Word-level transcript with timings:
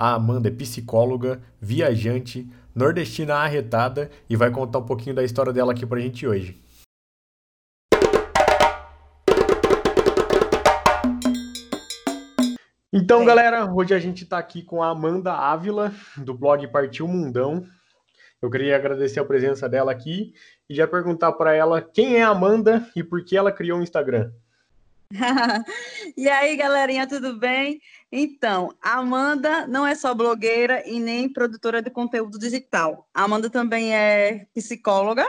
A 0.00 0.14
Amanda 0.14 0.48
é 0.48 0.50
psicóloga, 0.50 1.42
viajante, 1.60 2.50
nordestina 2.74 3.34
arretada 3.34 4.10
e 4.30 4.34
vai 4.34 4.50
contar 4.50 4.78
um 4.78 4.86
pouquinho 4.86 5.14
da 5.14 5.22
história 5.22 5.52
dela 5.52 5.72
aqui 5.72 5.84
pra 5.84 6.00
gente 6.00 6.26
hoje. 6.26 6.58
Então, 12.90 13.26
galera, 13.26 13.70
hoje 13.70 13.92
a 13.92 13.98
gente 13.98 14.24
está 14.24 14.38
aqui 14.38 14.62
com 14.62 14.82
a 14.82 14.88
Amanda 14.88 15.34
Ávila, 15.34 15.92
do 16.16 16.32
blog 16.32 16.66
Partiu 16.68 17.06
Mundão. 17.06 17.66
Eu 18.40 18.48
queria 18.48 18.76
agradecer 18.76 19.20
a 19.20 19.24
presença 19.26 19.68
dela 19.68 19.92
aqui 19.92 20.32
e 20.66 20.74
já 20.74 20.88
perguntar 20.88 21.32
para 21.32 21.54
ela 21.54 21.82
quem 21.82 22.16
é 22.16 22.22
a 22.22 22.30
Amanda 22.30 22.88
e 22.96 23.04
por 23.04 23.22
que 23.22 23.36
ela 23.36 23.52
criou 23.52 23.78
um 23.78 23.82
Instagram. 23.82 24.32
e 26.16 26.28
aí, 26.28 26.56
galerinha, 26.56 27.06
tudo 27.06 27.36
bem? 27.38 27.80
Então, 28.12 28.74
a 28.82 28.98
Amanda 28.98 29.66
não 29.68 29.86
é 29.86 29.94
só 29.94 30.12
blogueira 30.12 30.82
e 30.86 30.98
nem 30.98 31.28
produtora 31.28 31.80
de 31.80 31.90
conteúdo 31.90 32.38
digital. 32.38 33.08
A 33.14 33.22
Amanda 33.22 33.48
também 33.48 33.94
é 33.94 34.46
psicóloga. 34.52 35.26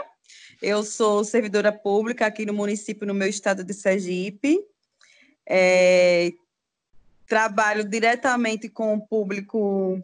Eu 0.62 0.84
sou 0.84 1.24
servidora 1.24 1.72
pública 1.72 2.26
aqui 2.26 2.46
no 2.46 2.54
município, 2.54 3.06
no 3.06 3.14
meu 3.14 3.28
estado 3.28 3.64
de 3.64 3.74
Sergipe. 3.74 4.60
É, 5.48 6.32
trabalho 7.28 7.84
diretamente 7.84 8.68
com 8.68 8.96
o 8.96 9.08
público 9.08 10.04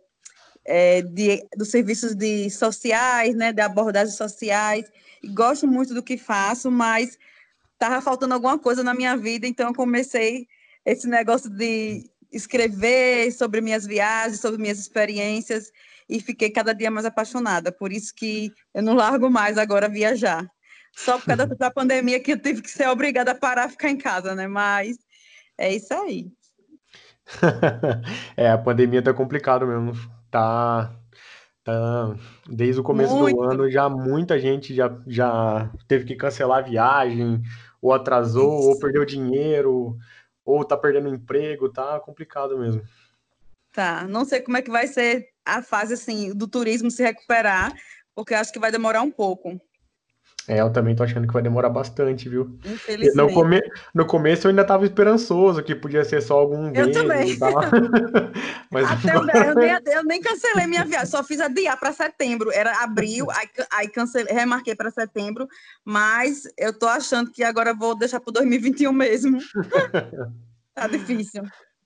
é, 0.63 1.01
de, 1.01 1.47
dos 1.55 1.69
serviços 1.69 2.13
de 2.13 2.49
sociais, 2.49 3.35
né, 3.35 3.51
de 3.51 3.61
abordagens 3.61 4.15
sociais. 4.15 4.85
Gosto 5.33 5.67
muito 5.67 5.93
do 5.93 6.03
que 6.03 6.17
faço, 6.17 6.69
mas 6.69 7.17
estava 7.73 8.01
faltando 8.01 8.33
alguma 8.33 8.59
coisa 8.59 8.83
na 8.83 8.93
minha 8.93 9.15
vida, 9.15 9.47
então 9.47 9.67
eu 9.67 9.73
comecei 9.73 10.47
esse 10.85 11.07
negócio 11.07 11.49
de 11.49 12.09
escrever 12.31 13.31
sobre 13.31 13.61
minhas 13.61 13.85
viagens, 13.85 14.39
sobre 14.39 14.61
minhas 14.61 14.79
experiências, 14.79 15.71
e 16.09 16.19
fiquei 16.19 16.49
cada 16.49 16.73
dia 16.73 16.91
mais 16.91 17.05
apaixonada. 17.05 17.71
Por 17.71 17.91
isso 17.91 18.13
que 18.15 18.51
eu 18.73 18.81
não 18.81 18.95
largo 18.95 19.29
mais 19.29 19.57
agora 19.57 19.89
viajar. 19.89 20.49
Só 20.95 21.17
por 21.17 21.25
causa 21.25 21.45
da 21.55 21.71
pandemia 21.71 22.19
que 22.19 22.33
eu 22.33 22.39
tive 22.39 22.61
que 22.61 22.71
ser 22.71 22.87
obrigada 22.87 23.31
a 23.31 23.35
parar 23.35 23.69
ficar 23.69 23.89
em 23.89 23.97
casa, 23.97 24.33
né? 24.33 24.47
Mas 24.47 24.97
é 25.57 25.73
isso 25.73 25.93
aí. 25.93 26.31
é, 28.35 28.49
a 28.49 28.57
pandemia 28.57 29.01
tá 29.01 29.13
complicado 29.13 29.67
mesmo. 29.67 29.93
Tá, 30.31 30.93
tá 31.63 32.15
desde 32.49 32.81
o 32.81 32.83
começo 32.83 33.15
Muito. 33.15 33.35
do 33.35 33.43
ano 33.43 33.69
já 33.69 33.89
muita 33.89 34.39
gente 34.39 34.73
já, 34.73 34.95
já 35.07 35.71
teve 35.87 36.05
que 36.05 36.15
cancelar 36.15 36.59
a 36.59 36.67
viagem, 36.67 37.41
ou 37.81 37.93
atrasou, 37.93 38.59
Isso. 38.59 38.69
ou 38.69 38.79
perdeu 38.79 39.05
dinheiro, 39.05 39.97
ou 40.47 40.63
tá 40.63 40.77
perdendo 40.77 41.13
emprego, 41.13 41.69
tá 41.69 41.99
complicado 41.99 42.57
mesmo. 42.57 42.81
Tá, 43.73 44.07
não 44.07 44.23
sei 44.23 44.41
como 44.41 44.55
é 44.55 44.61
que 44.61 44.71
vai 44.71 44.87
ser 44.87 45.27
a 45.45 45.61
fase 45.61 45.93
assim 45.93 46.33
do 46.33 46.47
turismo 46.47 46.89
se 46.89 47.03
recuperar, 47.03 47.75
porque 48.15 48.33
acho 48.33 48.51
que 48.53 48.59
vai 48.59 48.71
demorar 48.71 49.01
um 49.01 49.11
pouco. 49.11 49.59
É, 50.49 50.61
eu 50.61 50.71
também 50.71 50.95
tô 50.95 51.03
achando 51.03 51.27
que 51.27 51.33
vai 51.33 51.43
demorar 51.43 51.67
bastante, 51.67 52.29
viu? 52.29 52.57
Infelizmente. 52.63 53.17
No, 53.17 53.33
come... 53.33 53.61
no 53.93 54.05
começo 54.05 54.47
eu 54.47 54.49
ainda 54.49 54.63
tava 54.63 54.85
esperançoso 54.85 55.61
que 55.61 55.75
podia 55.75 56.05
ser 56.05 56.21
só 56.21 56.39
algum 56.39 56.73
Eu 56.73 56.89
também. 56.89 57.37
Mas 58.71 58.89
Até 58.89 59.11
agora... 59.11 59.45
eu, 59.45 59.55
nem, 59.55 59.93
eu 59.93 60.03
nem 60.05 60.21
cancelei 60.21 60.65
minha 60.65 60.85
viagem, 60.85 61.07
só 61.07 61.21
fiz 61.21 61.41
adiar 61.41 61.77
para 61.77 61.91
setembro. 61.91 62.49
Era 62.53 62.81
abril, 62.81 63.27
aí, 63.35 63.49
aí 63.73 63.89
cancelei, 63.89 64.33
remarquei 64.33 64.73
para 64.73 64.89
setembro, 64.89 65.49
mas 65.83 66.43
eu 66.57 66.71
tô 66.71 66.87
achando 66.87 67.29
que 67.29 67.43
agora 67.43 67.73
vou 67.73 67.93
deixar 67.93 68.21
para 68.21 68.31
2021 68.31 68.93
mesmo. 68.93 69.39
tá 70.73 70.87
difícil. 70.87 71.43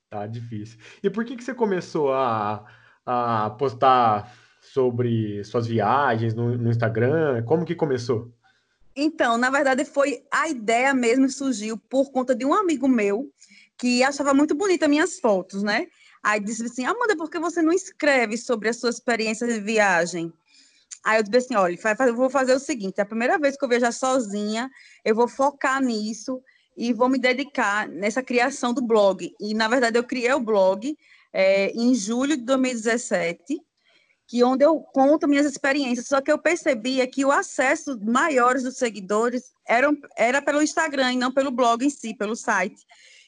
Tá 0.07 0.27
difícil. 0.27 0.77
E 1.01 1.09
por 1.09 1.25
que, 1.25 1.35
que 1.35 1.43
você 1.43 1.55
começou 1.55 2.13
a, 2.13 2.63
a 3.03 3.49
postar 3.57 4.31
sobre 4.61 5.43
suas 5.43 5.65
viagens 5.65 6.35
no, 6.35 6.55
no 6.55 6.69
Instagram? 6.69 7.41
Como 7.43 7.65
que 7.65 7.73
começou? 7.73 8.31
Então, 8.95 9.37
na 9.37 9.49
verdade, 9.49 9.85
foi 9.85 10.23
a 10.31 10.49
ideia 10.49 10.93
mesmo 10.93 11.29
surgiu 11.29 11.77
por 11.77 12.11
conta 12.11 12.35
de 12.35 12.45
um 12.45 12.53
amigo 12.53 12.87
meu 12.87 13.31
que 13.77 14.03
achava 14.03 14.33
muito 14.33 14.53
bonita 14.53 14.87
minhas 14.87 15.19
fotos, 15.19 15.63
né? 15.63 15.87
Aí 16.21 16.39
disse 16.39 16.65
assim: 16.65 16.85
Amanda, 16.85 17.15
por 17.15 17.29
que 17.29 17.39
você 17.39 17.61
não 17.61 17.73
escreve 17.73 18.37
sobre 18.37 18.69
a 18.69 18.73
sua 18.73 18.89
experiência 18.89 19.47
de 19.47 19.59
viagem? 19.59 20.31
Aí 21.03 21.17
eu 21.19 21.23
disse 21.23 21.37
assim: 21.37 21.55
olha, 21.55 21.77
eu 22.07 22.15
vou 22.15 22.29
fazer 22.29 22.53
o 22.53 22.59
seguinte: 22.59 22.99
é 22.99 23.01
a 23.01 23.05
primeira 23.05 23.39
vez 23.39 23.57
que 23.57 23.63
eu 23.63 23.69
viajar 23.69 23.91
sozinha, 23.91 24.69
eu 25.03 25.15
vou 25.15 25.27
focar 25.27 25.81
nisso 25.81 26.41
e 26.77 26.93
vou 26.93 27.09
me 27.09 27.17
dedicar 27.17 27.87
nessa 27.87 28.21
criação 28.21 28.73
do 28.73 28.81
blog. 28.81 29.33
E, 29.39 29.53
na 29.53 29.67
verdade, 29.67 29.97
eu 29.97 30.03
criei 30.03 30.33
o 30.33 30.39
blog 30.39 30.95
é, 31.33 31.71
em 31.71 31.95
julho 31.95 32.37
de 32.37 32.43
2017 32.43 33.61
que 34.31 34.45
onde 34.45 34.63
eu 34.63 34.79
conto 34.79 35.27
minhas 35.27 35.45
experiências, 35.45 36.07
só 36.07 36.21
que 36.21 36.31
eu 36.31 36.37
percebia 36.37 37.05
que 37.05 37.25
o 37.25 37.33
acesso 37.33 37.99
maiores 38.01 38.63
dos 38.63 38.77
seguidores 38.77 39.51
era, 39.67 39.91
era 40.15 40.41
pelo 40.41 40.61
Instagram 40.61 41.11
e 41.11 41.17
não 41.17 41.33
pelo 41.33 41.51
blog 41.51 41.85
em 41.85 41.89
si, 41.89 42.13
pelo 42.13 42.33
site. 42.33 42.81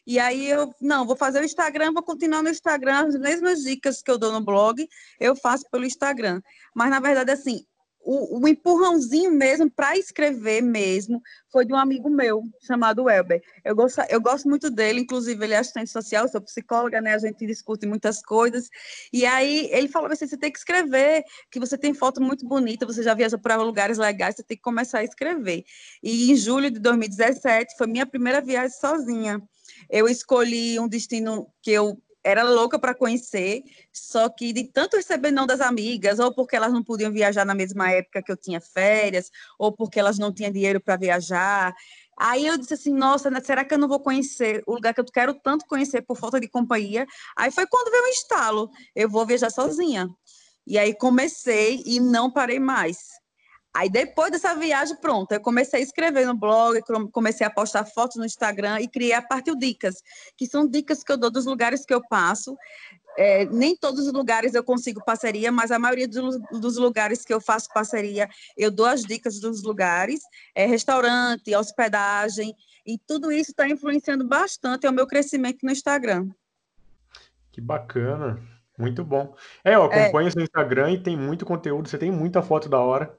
E 0.07 0.17
aí 0.17 0.49
eu, 0.49 0.73
não, 0.79 1.05
vou 1.05 1.17
fazer 1.17 1.41
o 1.41 1.43
Instagram, 1.43 1.91
vou 1.91 2.03
continuar 2.03 2.41
no 2.41 2.47
Instagram, 2.47 3.07
as 3.07 3.19
mesmas 3.19 3.63
dicas 3.63 4.01
que 4.01 4.09
eu 4.09 4.17
dou 4.17 4.31
no 4.31 4.39
blog, 4.39 4.87
eu 5.19 5.35
faço 5.35 5.65
pelo 5.69 5.83
Instagram. 5.83 6.41
Mas, 6.73 6.89
na 6.89 7.01
verdade, 7.01 7.31
assim, 7.31 7.65
o, 8.03 8.39
o 8.39 8.47
empurrãozinho 8.47 9.31
mesmo 9.31 9.69
para 9.71 9.97
escrever 9.97 10.61
mesmo 10.61 11.21
foi 11.51 11.65
de 11.65 11.73
um 11.73 11.77
amigo 11.77 12.09
meu 12.09 12.43
chamado 12.61 13.09
Elber. 13.09 13.41
Eu 13.63 13.75
gosto, 13.75 14.01
eu 14.09 14.19
gosto 14.19 14.47
muito 14.49 14.69
dele, 14.69 15.01
inclusive 15.01 15.43
ele 15.43 15.53
é 15.53 15.57
assistente 15.57 15.89
social, 15.89 16.27
sou 16.27 16.41
psicóloga, 16.41 16.99
né? 16.99 17.13
A 17.13 17.17
gente 17.17 17.45
discute 17.45 17.85
muitas 17.85 18.21
coisas. 18.21 18.69
E 19.11 19.25
aí 19.25 19.69
ele 19.71 19.87
falou 19.87 20.11
assim: 20.11 20.27
você 20.27 20.37
tem 20.37 20.51
que 20.51 20.57
escrever, 20.57 21.23
que 21.49 21.59
você 21.59 21.77
tem 21.77 21.93
foto 21.93 22.21
muito 22.21 22.45
bonita, 22.45 22.85
você 22.85 23.01
já 23.01 23.13
viajou 23.13 23.39
para 23.39 23.55
lugares 23.55 23.97
legais, 23.97 24.35
você 24.35 24.43
tem 24.43 24.57
que 24.57 24.63
começar 24.63 24.99
a 24.99 25.03
escrever. 25.03 25.63
E 26.01 26.31
em 26.31 26.35
julho 26.35 26.69
de 26.69 26.79
2017 26.79 27.77
foi 27.77 27.87
minha 27.87 28.05
primeira 28.05 28.41
viagem 28.41 28.77
sozinha. 28.77 29.41
Eu 29.89 30.07
escolhi 30.07 30.79
um 30.79 30.87
destino 30.87 31.47
que 31.61 31.71
eu 31.71 31.97
era 32.23 32.43
louca 32.43 32.79
para 32.79 32.95
conhecer, 32.95 33.63
só 33.91 34.29
que 34.29 34.53
de 34.53 34.63
tanto 34.65 34.95
receber 34.97 35.31
não 35.31 35.45
das 35.45 35.61
amigas, 35.61 36.19
ou 36.19 36.33
porque 36.33 36.55
elas 36.55 36.71
não 36.71 36.83
podiam 36.83 37.11
viajar 37.11 37.45
na 37.45 37.53
mesma 37.53 37.91
época 37.91 38.21
que 38.23 38.31
eu 38.31 38.37
tinha 38.37 38.61
férias, 38.61 39.29
ou 39.59 39.71
porque 39.71 39.99
elas 39.99 40.17
não 40.17 40.33
tinham 40.33 40.51
dinheiro 40.51 40.79
para 40.79 40.95
viajar. 40.95 41.73
Aí 42.17 42.45
eu 42.45 42.57
disse 42.57 42.75
assim, 42.75 42.93
nossa, 42.93 43.29
né, 43.29 43.41
será 43.41 43.65
que 43.65 43.73
eu 43.73 43.77
não 43.77 43.87
vou 43.87 43.99
conhecer 43.99 44.63
o 44.67 44.75
lugar 44.75 44.93
que 44.93 45.01
eu 45.01 45.05
quero 45.05 45.33
tanto 45.33 45.65
conhecer 45.65 46.01
por 46.03 46.17
falta 46.17 46.39
de 46.39 46.47
companhia? 46.47 47.05
Aí 47.35 47.51
foi 47.51 47.65
quando 47.67 47.91
veio 47.91 48.03
o 48.03 48.07
estalo, 48.07 48.69
eu 48.95 49.09
vou 49.09 49.25
viajar 49.25 49.49
sozinha. 49.49 50.07
E 50.65 50.77
aí 50.77 50.95
comecei 50.95 51.83
e 51.85 51.99
não 51.99 52.31
parei 52.31 52.59
mais. 52.59 53.22
Aí 53.73 53.89
depois 53.89 54.31
dessa 54.31 54.53
viagem, 54.53 54.95
pronto, 54.97 55.31
eu 55.31 55.41
comecei 55.41 55.79
a 55.79 55.83
escrever 55.83 56.27
no 56.27 56.35
blog, 56.35 56.79
comecei 57.11 57.45
a 57.45 57.49
postar 57.49 57.85
fotos 57.85 58.17
no 58.17 58.25
Instagram 58.25 58.79
e 58.79 58.87
criei 58.87 59.13
a 59.13 59.21
Partiu 59.21 59.55
Dicas, 59.55 59.95
que 60.37 60.45
são 60.45 60.67
dicas 60.67 61.03
que 61.03 61.11
eu 61.11 61.17
dou 61.17 61.31
dos 61.31 61.45
lugares 61.45 61.83
que 61.83 61.93
eu 61.93 62.01
passo. 62.07 62.55
É, 63.17 63.45
nem 63.45 63.75
todos 63.75 64.07
os 64.07 64.13
lugares 64.13 64.53
eu 64.53 64.63
consigo 64.63 65.03
parceria, 65.03 65.51
mas 65.51 65.71
a 65.71 65.79
maioria 65.79 66.07
dos, 66.07 66.39
dos, 66.51 66.77
lugares 66.77 67.23
que 67.23 67.33
eu 67.33 67.39
faço 67.39 67.69
parceria, 67.73 68.27
eu 68.57 68.71
dou 68.71 68.85
as 68.85 69.03
dicas 69.03 69.39
dos 69.39 69.63
lugares, 69.63 70.21
é, 70.55 70.65
restaurante, 70.65 71.55
hospedagem, 71.55 72.55
e 72.85 72.97
tudo 72.97 73.31
isso 73.31 73.51
está 73.51 73.67
influenciando 73.67 74.27
bastante 74.27 74.87
o 74.87 74.91
meu 74.91 75.05
crescimento 75.05 75.59
no 75.63 75.71
Instagram. 75.71 76.29
Que 77.51 77.61
bacana, 77.61 78.41
muito 78.77 79.03
bom. 79.03 79.35
É, 79.63 79.75
eu 79.75 79.83
é. 79.91 80.03
acompanho 80.03 80.27
é. 80.27 80.31
seu 80.31 80.41
Instagram 80.41 80.91
e 80.91 81.03
tem 81.03 81.15
muito 81.15 81.45
conteúdo, 81.45 81.87
você 81.87 81.97
tem 81.97 82.11
muita 82.11 82.41
foto 82.41 82.67
da 82.67 82.79
hora. 82.79 83.15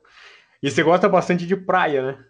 E 0.64 0.70
você 0.70 0.82
gosta 0.82 1.06
bastante 1.10 1.46
de 1.46 1.54
praia, 1.54 2.00
né? 2.00 2.24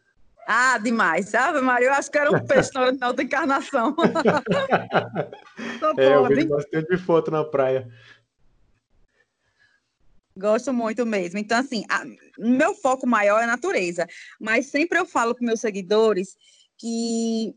Ah, 0.45 0.77
demais, 0.79 1.29
sabe, 1.29 1.61
Maria? 1.61 1.87
Eu 1.87 1.93
acho 1.93 2.11
que 2.11 2.19
era 2.19 2.33
um 2.33 2.45
peixe 2.45 2.73
na 2.99 3.07
outra 3.07 3.23
encarnação. 3.23 3.95
é, 5.97 6.17
eu 6.17 6.27
vejo 6.27 6.49
bastante 6.49 6.99
foto 6.99 7.31
na 7.31 7.45
praia. 7.45 7.89
Gosto 10.37 10.73
muito 10.73 11.07
mesmo. 11.07 11.39
Então, 11.39 11.57
assim, 11.57 11.85
a, 11.89 12.03
meu 12.37 12.75
foco 12.75 13.07
maior 13.07 13.39
é 13.39 13.45
a 13.45 13.47
natureza. 13.47 14.05
Mas 14.41 14.67
sempre 14.67 14.99
eu 14.99 15.07
falo 15.07 15.33
para 15.33 15.47
meus 15.47 15.61
seguidores 15.61 16.37
que 16.77 17.55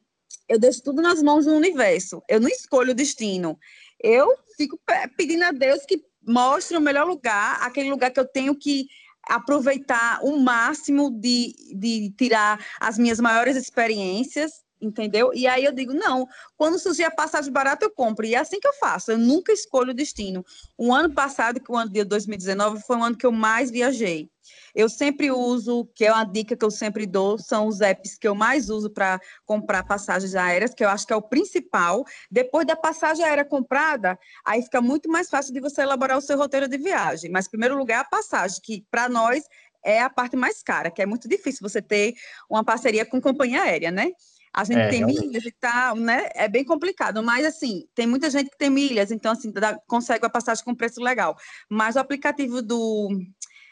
eu 0.47 0.59
deixo 0.59 0.83
tudo 0.83 1.01
nas 1.01 1.23
mãos 1.23 1.45
do 1.45 1.55
universo. 1.55 2.21
Eu 2.29 2.39
não 2.39 2.49
escolho 2.49 2.91
o 2.91 2.95
destino. 2.95 3.57
Eu 3.99 4.31
fico 4.55 4.79
pedindo 5.17 5.43
a 5.43 5.51
Deus 5.51 5.87
que 5.87 6.03
mostre 6.21 6.77
o 6.77 6.81
melhor 6.81 7.07
lugar, 7.07 7.63
aquele 7.63 7.89
lugar 7.89 8.11
que 8.11 8.19
eu 8.19 8.27
tenho 8.27 8.53
que 8.53 8.85
aproveitar 9.23 10.19
o 10.23 10.37
máximo 10.39 11.11
de, 11.11 11.53
de 11.75 12.13
tirar 12.17 12.59
as 12.79 12.97
minhas 12.97 13.19
maiores 13.19 13.55
experiências 13.55 14.51
entendeu? 14.81 15.31
E 15.33 15.47
aí 15.47 15.63
eu 15.63 15.71
digo, 15.71 15.93
não, 15.93 16.27
quando 16.55 16.79
surgir 16.79 17.03
a 17.03 17.11
passagem 17.11 17.51
barata, 17.51 17.85
eu 17.85 17.89
compro. 17.89 18.25
E 18.25 18.35
é 18.35 18.37
assim 18.37 18.59
que 18.59 18.67
eu 18.67 18.73
faço, 18.73 19.11
eu 19.11 19.17
nunca 19.17 19.51
escolho 19.51 19.91
o 19.91 19.95
destino. 19.95 20.45
O 20.77 20.93
ano 20.93 21.13
passado, 21.13 21.59
que 21.59 21.71
o 21.71 21.75
ano 21.75 21.91
de 21.91 22.03
2019, 22.03 22.81
foi 22.81 22.97
o 22.97 23.03
ano 23.03 23.17
que 23.17 23.25
eu 23.25 23.31
mais 23.31 23.71
viajei. 23.71 24.29
Eu 24.73 24.87
sempre 24.87 25.31
uso, 25.31 25.85
que 25.93 26.05
é 26.05 26.11
uma 26.11 26.23
dica 26.23 26.55
que 26.55 26.63
eu 26.63 26.71
sempre 26.71 27.05
dou, 27.05 27.37
são 27.37 27.67
os 27.67 27.81
apps 27.81 28.17
que 28.17 28.27
eu 28.27 28.35
mais 28.35 28.69
uso 28.69 28.89
para 28.89 29.19
comprar 29.45 29.83
passagens 29.83 30.35
aéreas, 30.35 30.73
que 30.73 30.83
eu 30.83 30.89
acho 30.89 31.05
que 31.05 31.11
é 31.11 31.15
o 31.15 31.21
principal. 31.21 32.05
Depois 32.29 32.65
da 32.65 32.75
passagem 32.75 33.25
aérea 33.25 33.43
comprada, 33.43 34.17
aí 34.45 34.61
fica 34.61 34.81
muito 34.81 35.09
mais 35.09 35.29
fácil 35.29 35.53
de 35.53 35.59
você 35.59 35.81
elaborar 35.81 36.17
o 36.17 36.21
seu 36.21 36.37
roteiro 36.37 36.67
de 36.67 36.77
viagem. 36.77 37.29
Mas, 37.29 37.47
em 37.47 37.49
primeiro 37.49 37.77
lugar, 37.77 38.01
a 38.01 38.05
passagem, 38.05 38.59
que 38.63 38.85
para 38.89 39.09
nós 39.09 39.43
é 39.83 40.01
a 40.01 40.09
parte 40.09 40.35
mais 40.35 40.61
cara, 40.61 40.91
que 40.91 41.01
é 41.01 41.05
muito 41.05 41.27
difícil 41.27 41.67
você 41.67 41.81
ter 41.81 42.13
uma 42.49 42.63
parceria 42.63 43.05
com 43.05 43.21
companhia 43.21 43.61
aérea, 43.61 43.91
né? 43.91 44.11
A 44.57 44.63
gente 44.63 44.79
é, 44.79 44.89
tem 44.89 44.99
realmente. 44.99 45.27
milhas 45.27 45.45
e 45.45 45.51
tal, 45.51 45.95
né? 45.95 46.29
É 46.33 46.47
bem 46.47 46.65
complicado, 46.65 47.21
mas 47.21 47.45
assim, 47.45 47.87
tem 47.93 48.07
muita 48.07 48.27
gente 48.27 48.49
que 48.49 48.57
tem 48.57 48.71
milhas, 48.71 49.11
então 49.11 49.31
assim, 49.31 49.51
dá, 49.51 49.79
consegue 49.87 50.25
a 50.25 50.29
passagem 50.29 50.63
com 50.65 50.73
preço 50.73 50.99
legal. 50.99 51.37
Mas 51.69 51.95
o 51.95 51.99
aplicativo 51.99 52.63
do 52.63 53.09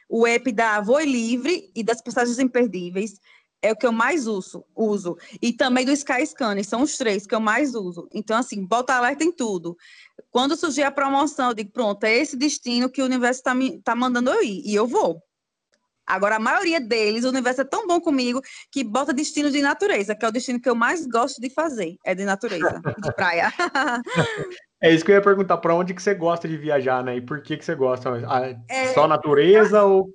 o 0.08 0.28
app 0.28 0.52
da 0.52 0.80
Voe 0.82 1.04
Livre 1.04 1.72
e 1.76 1.84
das 1.84 2.04
passagens 2.04 2.38
imperdíveis 2.38 3.20
é 3.64 3.72
o 3.72 3.76
que 3.76 3.88
eu 3.88 3.92
mais 3.92 4.28
uso, 4.28 4.64
uso. 4.76 5.18
E 5.42 5.52
também 5.52 5.86
do 5.86 5.92
Skyscanner, 5.92 6.64
são 6.64 6.84
os 6.84 6.98
três 6.98 7.26
que 7.26 7.34
eu 7.34 7.40
mais 7.40 7.74
uso. 7.74 8.08
Então, 8.14 8.38
assim, 8.38 8.64
bota 8.64 8.94
alerta 8.94 9.24
em 9.24 9.32
tudo. 9.32 9.76
Quando 10.30 10.56
surgir 10.56 10.84
a 10.84 10.92
promoção, 10.92 11.50
eu 11.50 11.56
digo, 11.56 11.72
pronto, 11.72 12.04
é 12.04 12.16
esse 12.16 12.38
destino 12.38 12.92
que 12.92 13.02
o 13.02 13.06
universo 13.06 13.40
está 13.40 13.54
tá 13.84 13.96
mandando 13.96 14.30
eu 14.30 14.44
ir, 14.44 14.62
e 14.64 14.76
eu 14.76 14.86
vou. 14.86 15.20
Agora, 16.06 16.36
a 16.36 16.40
maioria 16.40 16.80
deles, 16.80 17.26
o 17.26 17.30
universo 17.30 17.62
é 17.62 17.66
tão 17.66 17.88
bom 17.88 18.00
comigo 18.00 18.42
que 18.72 18.84
bota 18.84 19.14
destino 19.14 19.50
de 19.50 19.62
natureza, 19.62 20.16
que 20.16 20.24
é 20.24 20.28
o 20.28 20.32
destino 20.32 20.60
que 20.60 20.70
eu 20.70 20.76
mais 20.76 21.06
gosto 21.08 21.42
de 21.42 21.50
fazer, 21.50 21.98
é 22.06 22.14
de 22.14 22.26
natureza, 22.26 22.82
de 23.02 23.14
praia. 23.16 23.52
É 24.82 24.94
isso 24.94 25.04
que 25.04 25.12
eu 25.12 25.16
ia 25.16 25.22
perguntar, 25.22 25.58
para 25.58 25.74
onde 25.74 25.94
que 25.94 26.02
você 26.02 26.14
gosta 26.14 26.48
de 26.48 26.58
viajar, 26.58 27.04
né? 27.04 27.18
E 27.18 27.22
por 27.22 27.42
que 27.42 27.58
que 27.58 27.66
você 27.66 27.74
gosta? 27.74 28.12
Ah, 28.28 28.56
é... 28.70 28.94
Só 28.94 29.08
natureza 29.08 29.84
ou... 29.84 30.14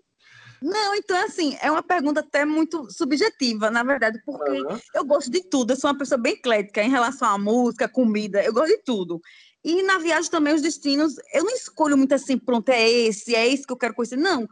Não, 0.63 0.95
então, 0.95 1.17
assim, 1.25 1.57
é 1.63 1.71
uma 1.71 1.83
pergunta 1.83 2.21
até 2.21 2.45
muito 2.45 2.87
subjetiva, 2.91 3.71
na 3.71 3.83
verdade, 3.83 4.21
porque 4.27 4.61
uhum. 4.61 4.79
eu 4.95 5.05
gosto 5.07 5.31
de 5.31 5.43
tudo, 5.43 5.73
eu 5.73 5.77
sou 5.77 5.91
uma 5.91 5.97
pessoa 5.97 6.21
bem 6.21 6.35
eclética 6.35 6.83
em 6.83 6.91
relação 6.91 7.29
à 7.29 7.39
música, 7.39 7.89
comida, 7.89 8.45
eu 8.45 8.53
gosto 8.53 8.69
de 8.69 8.83
tudo. 8.85 9.21
E 9.65 9.83
na 9.83 9.99
viagem 9.99 10.31
também, 10.31 10.55
os 10.55 10.63
destinos, 10.63 11.15
eu 11.35 11.45
não 11.45 11.55
escolho 11.55 11.97
muito 11.97 12.15
assim, 12.15 12.37
pronto, 12.37 12.69
é 12.69 12.89
esse, 12.89 13.35
é 13.35 13.49
esse 13.49 13.67
que 13.67 13.73
eu 13.73 13.77
quero 13.77 13.95
conhecer, 13.95 14.17
não. 14.17 14.47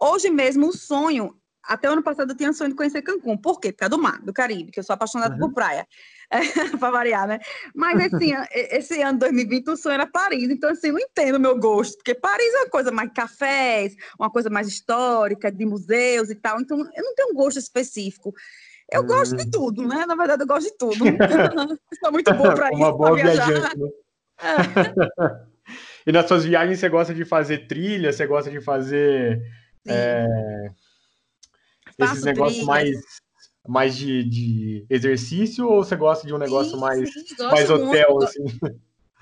Hoje 0.00 0.30
mesmo, 0.30 0.68
o 0.68 0.72
sonho, 0.72 1.34
até 1.62 1.88
o 1.88 1.92
ano 1.92 2.02
passado 2.02 2.30
eu 2.32 2.36
tinha 2.36 2.52
sonho 2.52 2.70
de 2.70 2.76
conhecer 2.76 3.02
Cancún. 3.02 3.36
Por 3.36 3.60
quê? 3.60 3.72
Por 3.72 3.78
causa 3.78 3.90
do 3.90 3.98
mar, 3.98 4.20
do 4.22 4.32
Caribe, 4.32 4.70
que 4.70 4.80
eu 4.80 4.84
sou 4.84 4.94
apaixonada 4.94 5.34
uhum. 5.34 5.40
por 5.40 5.52
praia. 5.52 5.86
É, 6.30 6.76
para 6.76 6.90
variar, 6.90 7.26
né? 7.26 7.38
Mas 7.74 7.98
esse, 8.12 8.32
ano, 8.34 8.46
esse 8.52 9.00
ano 9.00 9.18
2020 9.18 9.68
o 9.68 9.76
sonho 9.78 9.94
era 9.94 10.06
Paris, 10.06 10.50
então 10.50 10.68
assim, 10.68 10.88
eu 10.88 10.92
não 10.92 11.00
entendo 11.00 11.36
o 11.36 11.40
meu 11.40 11.58
gosto, 11.58 11.96
porque 11.96 12.14
Paris 12.14 12.52
é 12.52 12.58
uma 12.64 12.68
coisa 12.68 12.92
mais 12.92 13.10
cafés, 13.14 13.96
uma 14.20 14.30
coisa 14.30 14.50
mais 14.50 14.68
histórica, 14.68 15.50
de 15.50 15.64
museus 15.64 16.28
e 16.28 16.34
tal, 16.34 16.60
então 16.60 16.80
eu 16.80 17.02
não 17.02 17.14
tenho 17.14 17.30
um 17.30 17.34
gosto 17.34 17.58
específico. 17.58 18.34
Eu 18.92 19.00
uhum. 19.00 19.06
gosto 19.06 19.36
de 19.36 19.44
hum. 19.44 19.50
tudo, 19.50 19.88
né? 19.88 20.04
Na 20.04 20.14
verdade, 20.14 20.42
eu 20.42 20.46
gosto 20.46 20.70
de 20.70 20.76
tudo. 20.76 20.96
Sou 21.98 22.12
muito 22.12 22.34
boa 22.34 22.54
para 22.54 22.72
isso, 22.74 22.98
para 22.98 23.14
viajar. 23.14 23.46
Viajante, 23.46 23.78
né? 23.78 23.88
é. 24.42 25.48
E 26.06 26.12
nas 26.12 26.26
suas 26.26 26.44
viagens 26.44 26.78
você 26.78 26.88
gosta 26.90 27.14
de 27.14 27.24
fazer 27.24 27.66
trilha, 27.66 28.12
você 28.12 28.26
gosta 28.26 28.50
de 28.50 28.60
fazer 28.60 29.42
é, 29.88 30.70
esses 31.98 32.22
negócios 32.22 32.64
mais, 32.64 32.96
mais 33.66 33.96
de, 33.96 34.24
de, 34.24 34.86
exercício 34.88 35.66
ou 35.66 35.84
você 35.84 35.96
gosta 35.96 36.26
de 36.26 36.34
um 36.34 36.38
negócio 36.38 36.72
sim, 36.72 36.80
mais, 36.80 37.12
sim, 37.12 37.24
mais 37.50 37.70
hotel, 37.70 38.10
muito. 38.10 38.24
assim? 38.24 38.44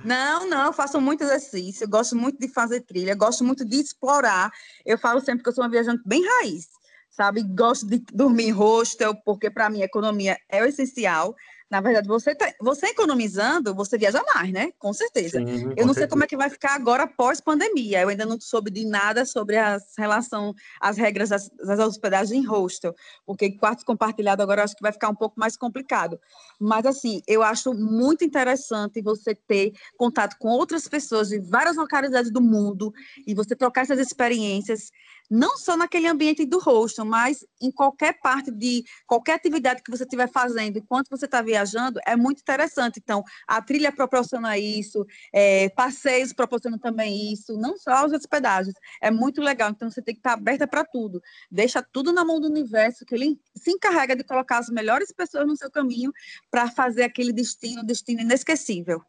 Não, 0.05 0.49
não, 0.49 0.67
eu 0.67 0.73
faço 0.73 1.01
muito 1.01 1.25
exercício, 1.25 1.89
gosto 1.89 2.15
muito 2.15 2.39
de 2.39 2.49
fazer 2.49 2.83
trilha, 2.83 3.15
gosto 3.15 3.43
muito 3.43 3.65
de 3.65 3.77
explorar. 3.77 4.53
Eu 4.85 4.99
falo 4.99 5.21
sempre 5.21 5.43
que 5.43 5.49
eu 5.49 5.55
sou 5.55 5.65
uma 5.65 5.71
viajante 5.71 6.03
bem 6.05 6.23
raiz, 6.25 6.67
sabe? 7.11 7.43
Gosto 7.43 7.87
de 7.87 7.99
dormir 8.13 8.49
em 8.49 8.51
hostel, 8.51 9.15
porque 9.25 9.51
para 9.51 9.71
mim 9.71 9.83
a 9.83 9.87
economia 9.87 10.37
é 10.49 10.63
o 10.63 10.67
essencial. 10.67 11.35
Na 11.69 11.81
verdade, 11.81 12.07
você, 12.07 12.33
tá, 12.33 12.53
você 12.61 12.87
economizando, 12.87 13.75
você 13.75 13.99
viaja 13.99 14.23
mais, 14.35 14.53
né? 14.53 14.71
Com 14.79 14.93
certeza. 14.93 15.41
Sim, 15.41 15.73
eu 15.77 15.85
não 15.85 15.93
sei 15.93 16.07
como 16.07 16.23
é 16.23 16.27
que 16.27 16.37
vai 16.37 16.49
ficar 16.49 16.75
agora 16.75 17.09
pós-pandemia. 17.09 18.03
Eu 18.03 18.09
ainda 18.09 18.25
não 18.25 18.41
soube 18.41 18.71
de 18.71 18.85
nada 18.85 19.25
sobre 19.25 19.57
a 19.57 19.77
relação, 19.99 20.55
as 20.81 20.97
regras 20.97 21.31
das, 21.31 21.51
das 21.51 21.81
hospedagens 21.81 22.31
em 22.31 22.47
hostel, 22.47 22.95
porque 23.25 23.51
quartos 23.51 23.85
compartilhados 23.85 24.43
agora 24.43 24.61
eu 24.61 24.65
acho 24.65 24.77
que 24.77 24.83
vai 24.83 24.93
ficar 24.93 25.09
um 25.09 25.15
pouco 25.15 25.41
mais 25.41 25.57
complicado. 25.57 26.21
Mas, 26.61 26.87
assim, 26.87 27.21
eu 27.27 27.43
acho 27.43 27.75
muito 27.75 28.25
interessante 28.25 29.03
você 29.03 29.35
ter 29.35 29.73
contato 29.99 30.37
com 30.39 30.49
outras 30.49 30.87
pessoas 30.87 31.29
de 31.29 31.41
várias 31.41 31.77
localidades 31.77 32.31
do 32.31 32.41
mundo 32.41 32.93
e 33.27 33.35
você 33.35 33.57
trocar 33.57 33.81
essas 33.81 33.99
experiências 33.99 34.93
não 35.31 35.57
só 35.57 35.77
naquele 35.77 36.07
ambiente 36.07 36.45
do 36.45 36.59
hostel, 36.59 37.05
mas 37.05 37.45
em 37.61 37.71
qualquer 37.71 38.21
parte 38.21 38.51
de 38.51 38.85
qualquer 39.07 39.35
atividade 39.35 39.83
que 39.83 39.91
você 39.91 40.05
estiver 40.05 40.29
fazendo 40.29 40.79
enquanto 40.79 41.09
você 41.09 41.25
está 41.25 41.43
viajando, 41.43 42.01
é 42.07 42.17
muito 42.17 42.41
interessante. 42.41 43.01
Então, 43.03 43.23
a 43.47 43.61
trilha 43.61 43.93
proporciona 43.93 44.57
isso, 44.59 45.05
é, 45.33 45.69
passeios 45.71 46.33
proporcionam 46.33 46.79
também 46.79 47.33
isso, 47.33 47.57
não 47.57 47.77
só 47.77 48.07
os 48.07 48.13
hospedagens. 48.13 48.75
É 49.01 49.11
muito 49.11 49.41
legal. 49.41 49.71
Então, 49.71 49.91
você 49.91 50.03
tem 50.03 50.15
que 50.15 50.21
estar 50.21 50.33
aberta 50.33 50.67
para 50.67 50.85
tudo. 50.85 51.21
Deixa 51.51 51.83
tudo 51.83 52.13
na 52.13 52.25
mão 52.25 52.41
do 52.41 52.49
universo, 52.49 53.05
que 53.05 53.15
ele 53.15 53.41
se 53.55 53.71
encarrega 53.71 54.15
de 54.15 54.25
colocar 54.25 54.59
as 54.59 54.69
melhores 54.69 55.13
pessoas 55.13 55.47
no 55.47 55.57
seu 55.57 55.71
caminho 55.71 56.13
para 56.51 56.71
fazer 56.71 57.03
aquele 57.03 57.33
destino, 57.33 57.85
destino 57.85 58.21
inesquecível. 58.21 59.03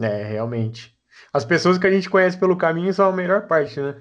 É, 0.00 0.24
realmente. 0.24 0.96
As 1.32 1.44
pessoas 1.44 1.78
que 1.78 1.86
a 1.86 1.90
gente 1.90 2.10
conhece 2.10 2.38
pelo 2.38 2.56
caminho 2.56 2.92
são 2.92 3.08
a 3.08 3.12
melhor 3.12 3.46
parte, 3.46 3.80
né? 3.80 4.00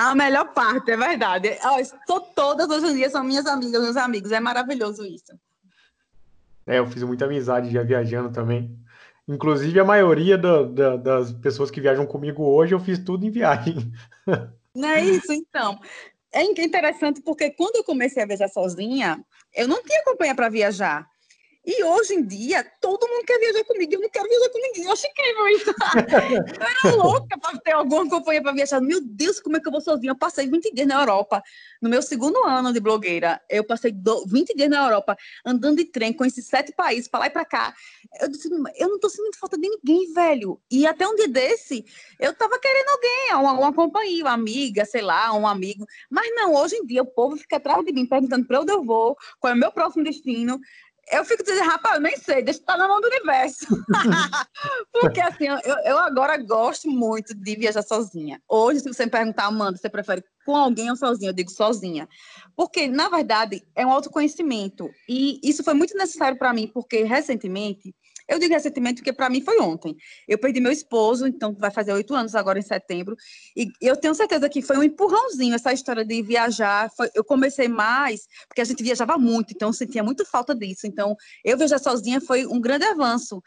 A 0.00 0.14
melhor 0.14 0.52
parte, 0.54 0.92
é 0.92 0.96
verdade. 0.96 1.58
Todas 2.32 2.70
hoje 2.70 2.92
em 2.92 2.96
dia 2.98 3.10
são 3.10 3.24
minhas 3.24 3.44
amigas, 3.46 3.82
meus 3.82 3.96
amigos. 3.96 4.30
É 4.30 4.38
maravilhoso 4.38 5.04
isso. 5.04 5.36
É, 6.64 6.78
eu 6.78 6.86
fiz 6.86 7.02
muita 7.02 7.24
amizade 7.24 7.68
já 7.68 7.82
viajando 7.82 8.30
também. 8.30 8.78
Inclusive, 9.26 9.80
a 9.80 9.84
maioria 9.84 10.38
do, 10.38 10.66
do, 10.66 10.98
das 10.98 11.32
pessoas 11.32 11.68
que 11.68 11.80
viajam 11.80 12.06
comigo 12.06 12.44
hoje, 12.44 12.76
eu 12.76 12.78
fiz 12.78 13.00
tudo 13.00 13.26
em 13.26 13.30
viagem. 13.30 13.92
Não 14.72 14.88
é 14.88 15.04
isso, 15.04 15.32
então. 15.32 15.80
É 16.32 16.44
interessante 16.44 17.20
porque 17.20 17.50
quando 17.50 17.74
eu 17.74 17.82
comecei 17.82 18.22
a 18.22 18.26
viajar 18.26 18.48
sozinha, 18.48 19.18
eu 19.52 19.66
não 19.66 19.82
tinha 19.82 20.04
companhia 20.04 20.34
para 20.34 20.48
viajar. 20.48 21.08
E 21.66 21.84
hoje 21.84 22.14
em 22.14 22.24
dia, 22.24 22.64
todo 22.80 23.06
mundo 23.06 23.24
quer 23.26 23.38
viajar 23.38 23.64
comigo. 23.64 23.92
Eu 23.92 24.00
não 24.00 24.08
quero 24.08 24.28
viajar 24.28 24.48
com 24.48 24.58
ninguém. 24.58 24.84
Eu 24.84 24.92
acho 24.92 25.06
incrível 25.06 25.48
isso. 25.48 25.70
eu 26.58 26.66
era 26.66 26.96
louca 26.96 27.38
para 27.38 27.58
ter 27.58 27.72
alguma 27.72 28.08
companhia 28.08 28.40
para 28.40 28.52
viajar. 28.52 28.80
Meu 28.80 29.00
Deus, 29.02 29.38
como 29.38 29.56
é 29.56 29.60
que 29.60 29.68
eu 29.68 29.72
vou 29.72 29.80
sozinha? 29.80 30.12
Eu 30.12 30.16
passei 30.16 30.48
20 30.48 30.72
dias 30.72 30.86
na 30.86 31.00
Europa. 31.00 31.42
No 31.82 31.90
meu 31.90 32.00
segundo 32.00 32.42
ano 32.44 32.72
de 32.72 32.80
blogueira, 32.80 33.40
eu 33.50 33.64
passei 33.64 33.92
20 33.92 34.54
dias 34.54 34.70
na 34.70 34.84
Europa, 34.84 35.16
andando 35.44 35.76
de 35.76 35.84
trem, 35.84 36.12
com 36.12 36.24
esses 36.24 36.46
sete 36.46 36.72
países, 36.72 37.06
para 37.06 37.20
lá 37.20 37.26
e 37.26 37.30
para 37.30 37.44
cá. 37.44 37.74
Eu 38.20 38.28
disse, 38.28 38.48
eu 38.48 38.88
não 38.88 38.96
estou 38.96 39.10
sentindo 39.10 39.36
falta 39.36 39.58
de 39.58 39.68
ninguém, 39.68 40.12
velho. 40.12 40.60
E 40.70 40.86
até 40.86 41.06
um 41.06 41.14
dia 41.14 41.28
desse, 41.28 41.84
eu 42.18 42.30
estava 42.30 42.58
querendo 42.58 42.88
alguém, 42.88 43.34
uma, 43.34 43.52
uma 43.52 43.72
companhia, 43.74 44.24
uma 44.24 44.32
amiga, 44.32 44.84
sei 44.84 45.02
lá, 45.02 45.34
um 45.34 45.46
amigo. 45.46 45.86
Mas 46.08 46.34
não, 46.34 46.54
hoje 46.54 46.76
em 46.76 46.86
dia, 46.86 47.02
o 47.02 47.06
povo 47.06 47.36
fica 47.36 47.56
atrás 47.56 47.84
de 47.84 47.92
mim, 47.92 48.06
perguntando 48.06 48.46
para 48.46 48.60
onde 48.60 48.72
eu 48.72 48.82
vou, 48.82 49.16
qual 49.38 49.52
é 49.52 49.54
o 49.56 49.58
meu 49.58 49.70
próximo 49.70 50.02
destino 50.02 50.58
eu 51.12 51.24
fico 51.24 51.42
dizendo, 51.42 51.68
rapaz, 51.68 51.96
eu 51.96 52.00
nem 52.00 52.16
sei, 52.16 52.42
deixa 52.42 52.60
estar 52.60 52.76
na 52.76 52.88
mão 52.88 53.00
do 53.00 53.06
universo. 53.06 53.66
Porque 54.92 55.20
assim, 55.20 55.46
eu, 55.46 55.76
eu, 55.84 55.98
agora 55.98 56.36
gosto 56.36 56.88
muito 56.90 57.34
de 57.34 57.56
viajar 57.56 57.82
sozinha. 57.82 58.40
Hoje, 58.48 58.80
se 58.80 58.88
você 58.88 59.04
me 59.04 59.10
perguntar, 59.10 59.46
Amanda, 59.46 59.76
você 59.76 59.88
prefere 59.88 60.24
com 60.44 60.56
alguém 60.56 60.90
ou 60.90 60.96
sozinha? 60.96 61.30
Eu 61.30 61.34
digo 61.34 61.50
sozinha. 61.50 62.08
Porque, 62.56 62.88
na 62.88 63.08
verdade, 63.08 63.62
é 63.74 63.86
um 63.86 63.92
autoconhecimento. 63.92 64.90
E 65.08 65.40
isso 65.42 65.62
foi 65.62 65.74
muito 65.74 65.96
necessário 65.96 66.38
para 66.38 66.52
mim, 66.52 66.66
porque 66.66 67.04
recentemente 67.04 67.94
eu 68.28 68.38
digo 68.38 68.52
recentemente 68.52 68.96
porque 68.96 69.12
para 69.12 69.30
mim 69.30 69.40
foi 69.40 69.58
ontem. 69.60 69.96
Eu 70.28 70.38
perdi 70.38 70.60
meu 70.60 70.70
esposo, 70.70 71.26
então 71.26 71.54
vai 71.54 71.70
fazer 71.70 71.92
oito 71.92 72.14
anos 72.14 72.34
agora 72.34 72.58
em 72.58 72.62
setembro, 72.62 73.16
e 73.56 73.70
eu 73.80 73.96
tenho 73.96 74.14
certeza 74.14 74.48
que 74.48 74.60
foi 74.60 74.76
um 74.76 74.82
empurrãozinho 74.82 75.54
essa 75.54 75.72
história 75.72 76.04
de 76.04 76.22
viajar. 76.22 76.90
Foi, 76.96 77.10
eu 77.14 77.24
comecei 77.24 77.68
mais 77.68 78.26
porque 78.46 78.60
a 78.60 78.64
gente 78.64 78.82
viajava 78.82 79.16
muito, 79.16 79.52
então 79.54 79.70
eu 79.70 79.72
sentia 79.72 80.02
muito 80.02 80.26
falta 80.26 80.54
disso. 80.54 80.86
Então 80.86 81.16
eu 81.44 81.56
viajar 81.56 81.78
sozinha 81.78 82.20
foi 82.20 82.46
um 82.46 82.60
grande 82.60 82.84
avanço 82.84 83.42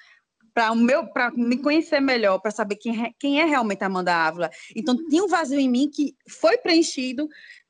para 0.53 0.71
o 0.71 0.75
meu 0.75 1.07
para 1.07 1.31
me 1.31 1.57
conhecer 1.57 1.99
melhor, 1.99 2.39
para 2.39 2.51
saber 2.51 2.75
quem, 2.75 3.05
é, 3.05 3.11
quem 3.19 3.39
é 3.39 3.45
realmente 3.45 3.83
a 3.83 3.87
Amanda 3.87 4.13
Ávila. 4.13 4.49
Então 4.75 4.97
tinha 5.07 5.23
um 5.23 5.27
vazio 5.27 5.59
em 5.59 5.69
mim 5.69 5.89
que 5.89 6.15
foi 6.27 6.57
preenchido 6.57 7.27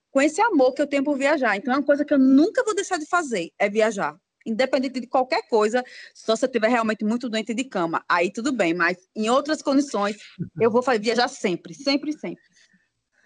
com 0.10 0.22
esse 0.22 0.42
amor 0.42 0.74
que 0.74 0.82
eu 0.82 0.88
tenho 0.88 1.04
por 1.04 1.18
viajar. 1.18 1.56
Então 1.58 1.74
é 1.74 1.78
uma 1.78 1.86
coisa 1.86 2.06
que 2.06 2.14
eu 2.14 2.20
nunca 2.20 2.64
vou 2.64 2.74
deixar 2.74 2.98
de 2.98 3.06
fazer, 3.06 3.52
é 3.60 3.70
viajar 3.70 4.18
independente 4.46 5.00
de 5.00 5.08
qualquer 5.08 5.48
coisa, 5.48 5.84
só 6.14 6.36
se 6.36 6.46
eu 6.46 6.48
estiver 6.48 6.70
realmente 6.70 7.04
muito 7.04 7.30
doente 7.30 7.54
de 7.54 7.64
cama, 7.64 8.04
aí 8.08 8.32
tudo 8.32 8.52
bem, 8.52 8.74
mas 8.74 8.98
em 9.16 9.30
outras 9.30 9.62
condições 9.62 10.18
eu 10.60 10.72
vou 10.72 10.82
viajar 11.00 11.28
sempre, 11.28 11.74
sempre, 11.74 12.14
sempre. 12.14 12.42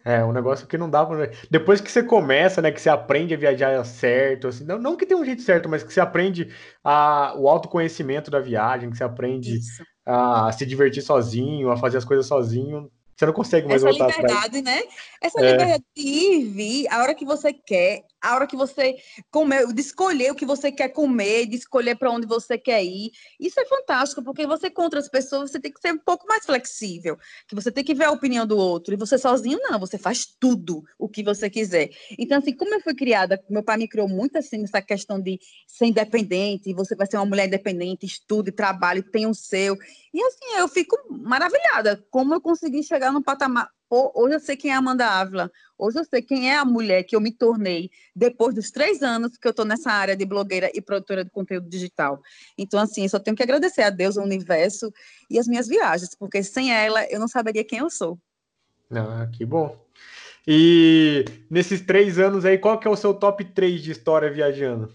É, 0.05 0.23
um 0.23 0.31
negócio 0.31 0.67
que 0.67 0.77
não 0.77 0.87
dá 0.87 1.03
pra... 1.03 1.31
Depois 1.49 1.81
que 1.81 1.91
você 1.91 2.03
começa, 2.03 2.61
né, 2.61 2.71
que 2.71 2.79
você 2.79 2.89
aprende 2.89 3.33
a 3.33 3.37
viajar 3.37 3.83
certo, 3.83 4.49
assim, 4.49 4.63
não, 4.63 4.77
não 4.77 4.95
que 4.95 5.05
tem 5.05 5.17
um 5.17 5.25
jeito 5.25 5.41
certo, 5.41 5.67
mas 5.67 5.81
que 5.81 5.91
você 5.91 5.99
aprende 5.99 6.53
a, 6.83 7.33
o 7.35 7.49
autoconhecimento 7.49 8.29
da 8.29 8.39
viagem, 8.39 8.91
que 8.91 8.97
você 8.97 9.03
aprende 9.03 9.57
Isso. 9.57 9.83
a 10.05 10.51
se 10.51 10.63
divertir 10.63 11.01
sozinho, 11.01 11.71
a 11.71 11.77
fazer 11.77 11.97
as 11.97 12.05
coisas 12.05 12.27
sozinho, 12.27 12.91
você 13.15 13.25
não 13.25 13.33
consegue 13.33 13.67
mais 13.67 13.81
Essa 13.81 13.89
voltar 13.89 14.15
liberdade, 14.15 14.59
atrás. 14.59 14.63
né? 14.63 14.83
Essa 15.21 15.39
é. 15.39 15.51
liberdade 15.51 15.83
de 15.95 16.01
ir 16.01 16.39
e 16.39 16.43
vir, 16.43 16.87
a 16.91 17.01
hora 17.01 17.15
que 17.15 17.25
você 17.25 17.53
quer, 17.53 18.03
a 18.25 18.33
hora 18.33 18.47
que 18.47 18.55
você 18.55 18.95
comer, 19.29 19.71
de 19.71 19.79
escolher 19.79 20.31
o 20.31 20.35
que 20.35 20.45
você 20.45 20.71
quer 20.71 20.89
comer, 20.89 21.45
de 21.45 21.55
escolher 21.55 21.95
para 21.95 22.09
onde 22.09 22.25
você 22.25 22.57
quer 22.57 22.83
ir. 22.83 23.11
Isso 23.39 23.59
é 23.59 23.65
fantástico, 23.65 24.23
porque 24.23 24.47
você 24.47 24.69
contra 24.69 24.99
as 24.99 25.07
pessoas, 25.07 25.51
você 25.51 25.59
tem 25.59 25.71
que 25.71 25.79
ser 25.79 25.93
um 25.93 25.97
pouco 25.99 26.25
mais 26.27 26.43
flexível, 26.43 27.17
que 27.47 27.53
você 27.53 27.71
tem 27.71 27.83
que 27.83 27.93
ver 27.93 28.05
a 28.05 28.11
opinião 28.11 28.47
do 28.47 28.57
outro. 28.57 28.93
E 28.95 28.97
você 28.97 29.17
sozinho, 29.17 29.59
não, 29.61 29.79
você 29.79 29.97
faz 29.97 30.25
tudo 30.39 30.83
o 30.97 31.07
que 31.07 31.23
você 31.23 31.49
quiser. 31.49 31.89
Então, 32.17 32.39
assim, 32.39 32.55
como 32.55 32.73
eu 32.73 32.81
fui 32.81 32.95
criada, 32.95 33.39
meu 33.47 33.63
pai 33.63 33.77
me 33.77 33.87
criou 33.87 34.07
muito 34.07 34.37
assim, 34.37 34.57
nessa 34.57 34.81
questão 34.81 35.21
de 35.21 35.39
ser 35.67 35.85
independente, 35.85 36.73
você 36.73 36.95
vai 36.95 37.05
ser 37.05 37.17
uma 37.17 37.25
mulher 37.25 37.45
independente, 37.45 38.07
estude, 38.07 38.51
trabalhe, 38.51 39.03
tem 39.03 39.27
o 39.27 39.35
seu. 39.35 39.77
E 40.11 40.21
assim, 40.23 40.57
eu 40.57 40.67
fico 40.67 40.97
maravilhada 41.09 42.03
como 42.09 42.33
eu 42.33 42.41
consegui 42.41 42.81
chegar 42.81 43.11
no 43.11 43.21
patamar 43.21 43.69
Hoje 43.89 44.35
eu 44.35 44.39
sei 44.39 44.57
quem 44.57 44.71
é 44.71 44.73
a 44.73 44.79
Amanda 44.79 45.05
Ávila. 45.05 45.51
Hoje 45.77 45.99
eu 45.99 46.05
sei 46.05 46.21
quem 46.21 46.49
é 46.49 46.57
a 46.57 46.65
mulher 46.65 47.03
que 47.03 47.15
eu 47.15 47.21
me 47.21 47.31
tornei 47.31 47.91
depois 48.15 48.55
dos 48.55 48.71
três 48.71 49.03
anos 49.03 49.37
que 49.37 49.47
eu 49.47 49.51
estou 49.51 49.65
nessa 49.65 49.91
área 49.91 50.15
de 50.15 50.25
blogueira 50.25 50.71
e 50.73 50.81
produtora 50.81 51.23
de 51.23 51.29
conteúdo 51.29 51.69
digital. 51.69 52.21
Então, 52.57 52.79
assim, 52.79 53.03
eu 53.03 53.09
só 53.09 53.19
tenho 53.19 53.37
que 53.37 53.43
agradecer 53.43 53.83
a 53.83 53.89
Deus, 53.89 54.17
ao 54.17 54.25
universo 54.25 54.91
e 55.29 55.37
as 55.37 55.47
minhas 55.47 55.67
viagens, 55.67 56.15
porque 56.15 56.41
sem 56.41 56.73
ela 56.73 57.05
eu 57.11 57.19
não 57.19 57.27
saberia 57.27 57.63
quem 57.63 57.79
eu 57.79 57.89
sou. 57.89 58.17
Ah, 58.91 59.27
que 59.31 59.45
bom. 59.45 59.77
E 60.47 61.25
nesses 61.49 61.81
três 61.81 62.19
anos 62.19 62.45
aí, 62.45 62.57
qual 62.57 62.79
que 62.79 62.87
é 62.87 62.91
o 62.91 62.95
seu 62.95 63.13
top 63.13 63.43
3 63.45 63.81
de 63.81 63.91
história 63.91 64.31
viajando? 64.31 64.93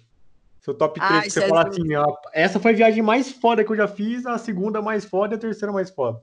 Seu 0.60 0.74
top 0.74 1.00
3 1.00 1.12
Ai, 1.12 1.22
que 1.22 1.30
você 1.30 1.48
fala 1.48 1.68
assim, 1.68 1.94
ó, 1.94 2.16
essa 2.32 2.60
foi 2.60 2.72
a 2.72 2.76
viagem 2.76 3.02
mais 3.02 3.32
foda 3.32 3.64
que 3.64 3.70
eu 3.70 3.76
já 3.76 3.88
fiz, 3.88 4.26
a 4.26 4.36
segunda 4.38 4.82
mais 4.82 5.04
foda 5.04 5.34
e 5.34 5.36
a 5.36 5.40
terceira 5.40 5.72
mais 5.72 5.90
foda. 5.90 6.20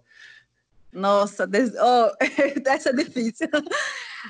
Nossa, 0.97 1.45
des... 1.45 1.71
oh, 1.75 2.11
essa 2.65 2.89
é 2.89 2.93
difícil. 2.93 3.47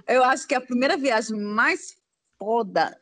Eu 0.05 0.21
acho 0.23 0.45
que 0.45 0.53
a 0.53 0.59
primeira 0.59 0.97
viagem 0.97 1.39
mais 1.39 1.95
foda. 2.37 2.95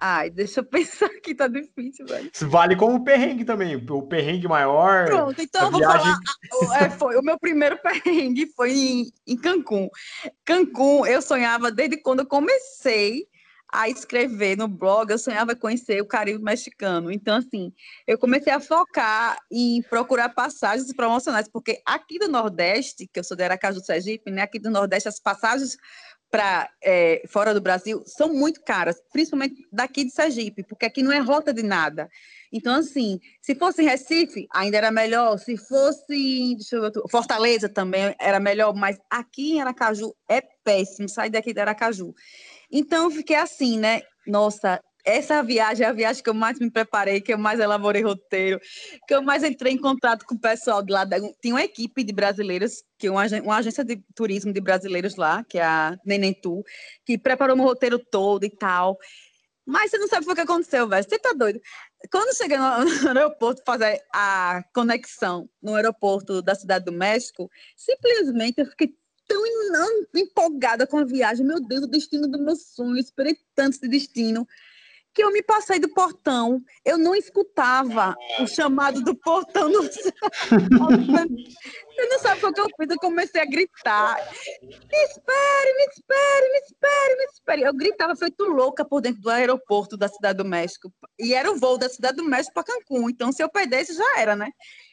Ai, 0.00 0.30
deixa 0.30 0.60
eu 0.60 0.64
pensar 0.64 1.06
aqui, 1.06 1.34
tá 1.34 1.48
difícil, 1.48 2.06
velho. 2.06 2.30
Vale 2.42 2.76
como 2.76 3.02
perrengue 3.02 3.44
também, 3.44 3.74
o 3.74 4.02
perrengue 4.02 4.46
maior. 4.46 5.06
Pronto, 5.06 5.42
então 5.42 5.64
eu 5.64 5.70
vou 5.72 5.80
viagem... 5.80 6.14
falar. 6.60 6.82
É, 6.84 6.90
foi, 6.90 7.16
o 7.16 7.22
meu 7.22 7.36
primeiro 7.36 7.76
perrengue 7.82 8.46
foi 8.54 8.70
em, 8.70 9.12
em 9.26 9.36
Cancún. 9.36 9.88
Cancún, 10.44 11.04
eu 11.04 11.20
sonhava 11.20 11.72
desde 11.72 11.96
quando 11.96 12.20
eu 12.20 12.26
comecei 12.26 13.26
a 13.72 13.88
escrever 13.88 14.56
no 14.56 14.66
blog, 14.66 15.10
eu 15.10 15.18
sonhava 15.18 15.54
conhecer 15.54 16.00
o 16.00 16.06
Caribe 16.06 16.42
mexicano. 16.42 17.12
Então, 17.12 17.36
assim, 17.36 17.72
eu 18.06 18.18
comecei 18.18 18.52
a 18.52 18.60
focar 18.60 19.38
em 19.50 19.82
procurar 19.82 20.30
passagens 20.30 20.92
promocionais, 20.94 21.48
porque 21.48 21.80
aqui 21.84 22.18
do 22.18 22.28
Nordeste, 22.28 23.06
que 23.12 23.20
eu 23.20 23.24
sou 23.24 23.36
de 23.36 23.44
Aracaju, 23.44 23.80
Sergipe, 23.80 24.30
né? 24.30 24.42
Aqui 24.42 24.58
do 24.58 24.70
Nordeste, 24.70 25.08
as 25.08 25.20
passagens 25.20 25.76
para 26.30 26.70
é, 26.82 27.22
fora 27.26 27.54
do 27.54 27.60
Brasil 27.60 28.02
são 28.06 28.32
muito 28.32 28.62
caras, 28.62 28.96
principalmente 29.12 29.66
daqui 29.72 30.04
de 30.04 30.10
Sergipe, 30.10 30.62
porque 30.62 30.84
aqui 30.84 31.02
não 31.02 31.12
é 31.12 31.18
rota 31.18 31.52
de 31.52 31.62
nada. 31.62 32.08
Então, 32.52 32.74
assim, 32.74 33.18
se 33.40 33.54
fosse 33.54 33.82
Recife, 33.82 34.46
ainda 34.52 34.78
era 34.78 34.90
melhor. 34.90 35.38
Se 35.38 35.56
fosse 35.56 36.56
Fortaleza 37.10 37.68
também 37.68 38.14
era 38.18 38.40
melhor, 38.40 38.74
mas 38.74 38.98
aqui 39.10 39.52
em 39.52 39.60
Aracaju 39.60 40.14
é 40.28 40.40
péssimo 40.40 41.08
sair 41.08 41.30
daqui 41.30 41.52
de 41.52 41.60
Aracaju. 41.60 42.14
Então, 42.70 43.04
eu 43.04 43.10
fiquei 43.10 43.36
assim, 43.36 43.78
né? 43.78 44.02
Nossa, 44.26 44.80
essa 45.04 45.42
viagem 45.42 45.86
é 45.86 45.88
a 45.88 45.92
viagem 45.92 46.22
que 46.22 46.28
eu 46.28 46.34
mais 46.34 46.58
me 46.58 46.70
preparei, 46.70 47.20
que 47.20 47.32
eu 47.32 47.38
mais 47.38 47.58
elaborei 47.58 48.02
roteiro, 48.02 48.60
que 49.06 49.14
eu 49.14 49.22
mais 49.22 49.42
entrei 49.42 49.72
em 49.72 49.78
contato 49.78 50.26
com 50.26 50.34
o 50.34 50.40
pessoal 50.40 50.82
de 50.82 50.92
lá. 50.92 51.06
Tinha 51.40 51.54
uma 51.54 51.64
equipe 51.64 52.04
de 52.04 52.12
brasileiros, 52.12 52.82
que 52.98 53.06
é 53.06 53.10
uma, 53.10 53.24
uma 53.42 53.56
agência 53.56 53.82
de 53.82 53.98
turismo 54.14 54.52
de 54.52 54.60
brasileiros 54.60 55.16
lá, 55.16 55.42
que 55.44 55.58
é 55.58 55.64
a 55.64 55.96
Nenentu, 56.04 56.62
que 57.06 57.16
preparou 57.16 57.56
meu 57.56 57.64
roteiro 57.64 57.98
todo 57.98 58.44
e 58.44 58.50
tal. 58.50 58.98
Mas 59.64 59.90
você 59.90 59.98
não 59.98 60.08
sabe 60.08 60.26
o 60.26 60.34
que 60.34 60.40
aconteceu, 60.40 60.88
velho. 60.88 61.04
Você 61.06 61.18
tá 61.18 61.32
doido. 61.32 61.60
Quando 62.10 62.36
cheguei 62.36 62.56
no, 62.56 62.84
no 63.12 63.18
aeroporto 63.18 63.62
fazer 63.64 64.00
a 64.14 64.62
conexão 64.74 65.48
no 65.62 65.74
aeroporto 65.74 66.40
da 66.42 66.54
Cidade 66.54 66.84
do 66.84 66.92
México, 66.92 67.50
simplesmente 67.76 68.60
eu 68.60 68.66
fiquei 68.66 68.94
tão 69.28 69.44
empolgada 70.14 70.86
com 70.86 70.98
a 70.98 71.04
viagem. 71.04 71.46
Meu 71.46 71.60
Deus, 71.60 71.84
o 71.84 71.86
destino 71.86 72.26
do 72.26 72.42
meu 72.42 72.56
sonho. 72.56 72.96
Esperei 72.96 73.36
tanto 73.54 73.76
esse 73.76 73.86
destino 73.88 74.48
que 75.14 75.22
eu 75.22 75.30
me 75.32 75.42
passei 75.42 75.78
do 75.78 75.88
portão. 75.88 76.62
Eu 76.84 76.96
não 76.96 77.14
escutava 77.14 78.14
o 78.40 78.46
chamado 78.46 79.02
do 79.02 79.14
portão. 79.14 79.68
No... 79.68 79.82
Você 79.82 80.12
não 82.06 82.18
sabe 82.20 82.46
o 82.46 82.52
que 82.52 82.60
eu 82.60 82.66
fiz. 82.76 82.88
Eu 82.90 82.96
comecei 82.98 83.40
a 83.40 83.44
gritar. 83.44 84.16
Me 84.62 85.04
espere, 85.04 85.76
me 85.76 85.84
espere, 85.90 86.52
me 86.52 86.58
espere, 86.58 87.16
me 87.16 87.24
espere. 87.24 87.62
Eu 87.62 87.74
gritava 87.74 88.16
feito 88.16 88.44
louca 88.44 88.84
por 88.84 89.00
dentro 89.00 89.20
do 89.20 89.30
aeroporto 89.30 89.96
da 89.96 90.08
Cidade 90.08 90.38
do 90.38 90.44
México. 90.44 90.92
E 91.18 91.34
era 91.34 91.50
o 91.50 91.56
voo 91.56 91.76
da 91.76 91.88
Cidade 91.88 92.16
do 92.16 92.24
México 92.24 92.54
para 92.54 92.64
Cancún. 92.64 93.10
Então, 93.10 93.32
se 93.32 93.42
eu 93.42 93.48
perdesse, 93.48 93.94
já 93.94 94.20
era, 94.20 94.36
né? 94.36 94.50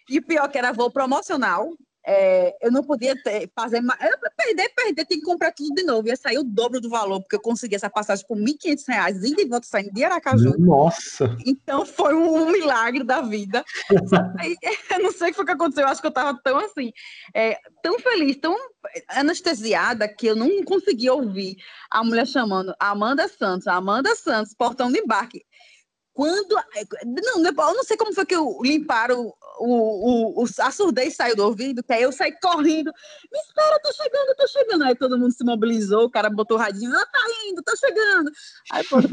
E 0.09 0.17
o 0.17 0.25
pior 0.25 0.49
que 0.49 0.57
era 0.57 0.71
voo 0.71 0.91
promocional 0.91 1.69
é, 2.07 2.55
eu 2.61 2.71
não 2.71 2.83
podia 2.83 3.15
ter, 3.21 3.49
fazer 3.55 3.81
mais. 3.81 3.99
Perder, 4.37 4.69
perder, 4.75 5.05
tem 5.05 5.19
que 5.19 5.25
comprar 5.25 5.51
tudo 5.51 5.73
de 5.73 5.83
novo. 5.83 6.07
Ia 6.07 6.15
sair 6.15 6.37
o 6.37 6.43
dobro 6.43 6.79
do 6.79 6.89
valor, 6.89 7.19
porque 7.21 7.35
eu 7.35 7.41
consegui 7.41 7.75
essa 7.75 7.89
passagem 7.89 8.25
por 8.27 8.37
R$ 8.37 8.43
1.500, 8.43 9.23
indo 9.23 9.41
e 9.41 9.45
volta 9.45 9.67
saindo 9.67 9.91
de 9.91 10.03
Aracaju. 10.03 10.55
Nossa! 10.59 11.35
Então 11.45 11.85
foi 11.85 12.13
um, 12.13 12.51
milagre 12.51 13.03
da 13.03 13.21
vida. 13.21 13.63
eu 14.91 14.99
não 14.99 15.11
sei 15.11 15.27
o 15.27 15.31
que 15.31 15.35
foi 15.35 15.45
que 15.45 15.51
aconteceu, 15.51 15.83
eu 15.83 15.89
acho 15.89 16.01
que 16.01 16.07
eu 16.07 16.09
estava 16.09 16.39
tão 16.43 16.59
assim, 16.59 16.91
é, 17.33 17.57
tão 17.81 17.99
feliz, 17.99 18.37
tão 18.37 18.55
anestesiada, 19.09 20.07
que 20.07 20.27
eu 20.27 20.35
não 20.35 20.63
conseguia 20.63 21.13
ouvir 21.13 21.57
a 21.89 22.03
mulher 22.03 22.27
chamando 22.27 22.75
Amanda 22.79 23.27
Santos, 23.27 23.67
Amanda 23.67 24.15
Santos, 24.15 24.53
portão 24.53 24.91
de 24.91 24.99
embarque. 24.99 25.43
Quando. 26.15 26.55
Não, 27.05 27.45
eu 27.45 27.75
não 27.75 27.83
sei 27.83 27.97
como 27.97 28.13
foi 28.13 28.25
que 28.25 28.35
limparam 28.61 29.33
o, 29.59 30.39
o, 30.39 30.43
o, 30.43 30.45
a 30.59 30.71
surdez 30.71 31.13
saiu 31.13 31.35
do 31.35 31.43
ouvido, 31.43 31.83
que 31.83 31.91
aí 31.91 32.03
eu 32.03 32.11
saí 32.13 32.31
correndo. 32.39 32.89
Me 33.29 33.37
espera, 33.37 33.81
tô 33.81 33.91
chegando, 33.91 34.35
tô 34.37 34.47
chegando. 34.47 34.83
Aí 34.85 34.95
todo 34.95 35.17
mundo 35.17 35.33
se 35.33 35.43
mobilizou, 35.43 36.05
o 36.05 36.09
cara 36.09 36.29
botou 36.29 36.55
o 36.55 36.59
radinho, 36.59 36.95
ah, 36.95 37.05
tá 37.05 37.19
indo, 37.47 37.61
tô 37.61 37.75
chegando. 37.75 38.31
Aí 38.71 38.81
pô, 38.85 38.99
eu 39.01 39.09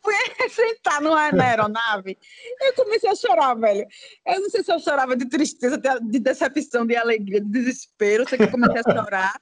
fui 0.00 0.48
sentar 0.48 1.02
numa 1.02 1.20
aeronave. 1.20 2.16
Eu 2.60 2.72
comecei 2.74 3.10
a 3.10 3.16
chorar, 3.16 3.54
velho. 3.54 3.84
Eu 4.24 4.40
não 4.40 4.48
sei 4.48 4.62
se 4.62 4.72
eu 4.72 4.78
chorava 4.78 5.16
de 5.16 5.26
tristeza, 5.26 5.76
de 5.76 6.18
decepção, 6.20 6.86
de 6.86 6.94
alegria, 6.94 7.40
de 7.40 7.50
desespero. 7.50 8.22
Eu 8.22 8.28
sei 8.28 8.38
que 8.38 8.44
eu 8.44 8.50
comecei 8.52 8.80
a 8.86 8.92
chorar. 8.92 9.40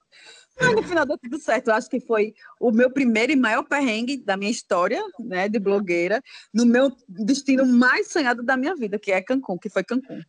Mas 0.61 0.75
no 0.75 0.83
final 0.83 1.07
deu 1.07 1.19
tudo 1.19 1.39
certo. 1.39 1.69
Eu 1.69 1.75
acho 1.75 1.89
que 1.89 2.01
foi 2.01 2.35
o 2.61 2.71
meu 2.71 2.91
primeiro 2.91 3.33
e 3.33 3.37
maior 3.37 3.63
perrengue 3.63 4.17
da 4.17 4.37
minha 4.37 4.51
história, 4.51 5.03
né, 5.19 5.49
de 5.49 5.59
blogueira, 5.59 6.23
no 6.53 6.67
meu 6.67 6.93
destino 7.09 7.67
mais 7.67 8.09
sonhado 8.09 8.43
da 8.43 8.57
minha 8.57 8.75
vida, 8.75 8.99
que 8.99 9.13
é 9.13 9.23
Cancún, 9.23 9.59
que 9.59 9.71
foi 9.71 9.83
Cancún. 9.83 10.21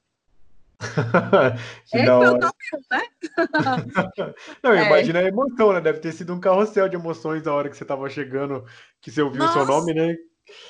Esse 1.94 2.06
foi 2.06 2.28
o 2.28 2.40
top 2.40 2.58
1, 2.74 2.78
né? 2.92 3.04
Não, 4.64 4.74
é. 4.74 4.86
imagina 4.86 5.20
a 5.20 5.24
emoção, 5.24 5.74
né? 5.74 5.82
Deve 5.82 6.00
ter 6.00 6.12
sido 6.12 6.34
um 6.34 6.40
carrossel 6.40 6.90
de 6.90 6.96
emoções 6.96 7.48
a 7.48 7.54
hora 7.54 7.70
que 7.70 7.78
você 7.78 7.84
estava 7.84 8.10
chegando, 8.10 8.66
que 9.00 9.12
você 9.12 9.22
ouviu 9.22 9.44
o 9.44 9.54
seu 9.54 9.66
nome, 9.66 9.94
né? 9.94 10.16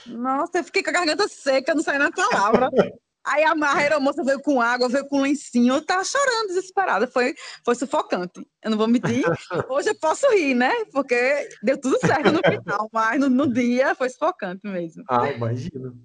Nossa, 0.06 0.60
eu 0.60 0.64
fiquei 0.64 0.84
com 0.84 0.92
a 0.92 0.94
garganta 0.94 1.28
seca, 1.28 1.74
não 1.74 1.82
saiu 1.82 2.00
na 2.00 2.12
palavra. 2.12 2.70
Aí 3.26 3.44
a 3.44 3.54
aeromoça 3.76 4.24
veio 4.24 4.42
com 4.42 4.62
água, 4.62 4.90
veio 4.90 5.08
com 5.08 5.22
lencinho, 5.22 5.76
eu 5.76 5.86
tava 5.86 6.04
chorando 6.04 6.48
desesperada, 6.48 7.08
foi, 7.08 7.34
foi 7.64 7.76
sufocante. 7.76 8.46
Eu 8.62 8.72
não 8.72 8.78
vou 8.78 8.88
mentir, 8.88 9.24
hoje 9.70 9.90
eu 9.90 9.96
posso 9.96 10.30
rir, 10.32 10.54
né? 10.54 10.72
Porque 10.92 11.48
deu 11.64 11.80
tudo 11.80 11.98
certo 12.00 12.32
no 12.32 12.40
final, 12.40 12.90
mas 12.92 13.20
no, 13.20 13.30
no 13.30 13.52
dia 13.52 13.96
foi 13.96 14.10
sufocante 14.10 14.68
mesmo. 14.68 15.04
Ah, 15.10 15.32
imagino. 15.32 15.98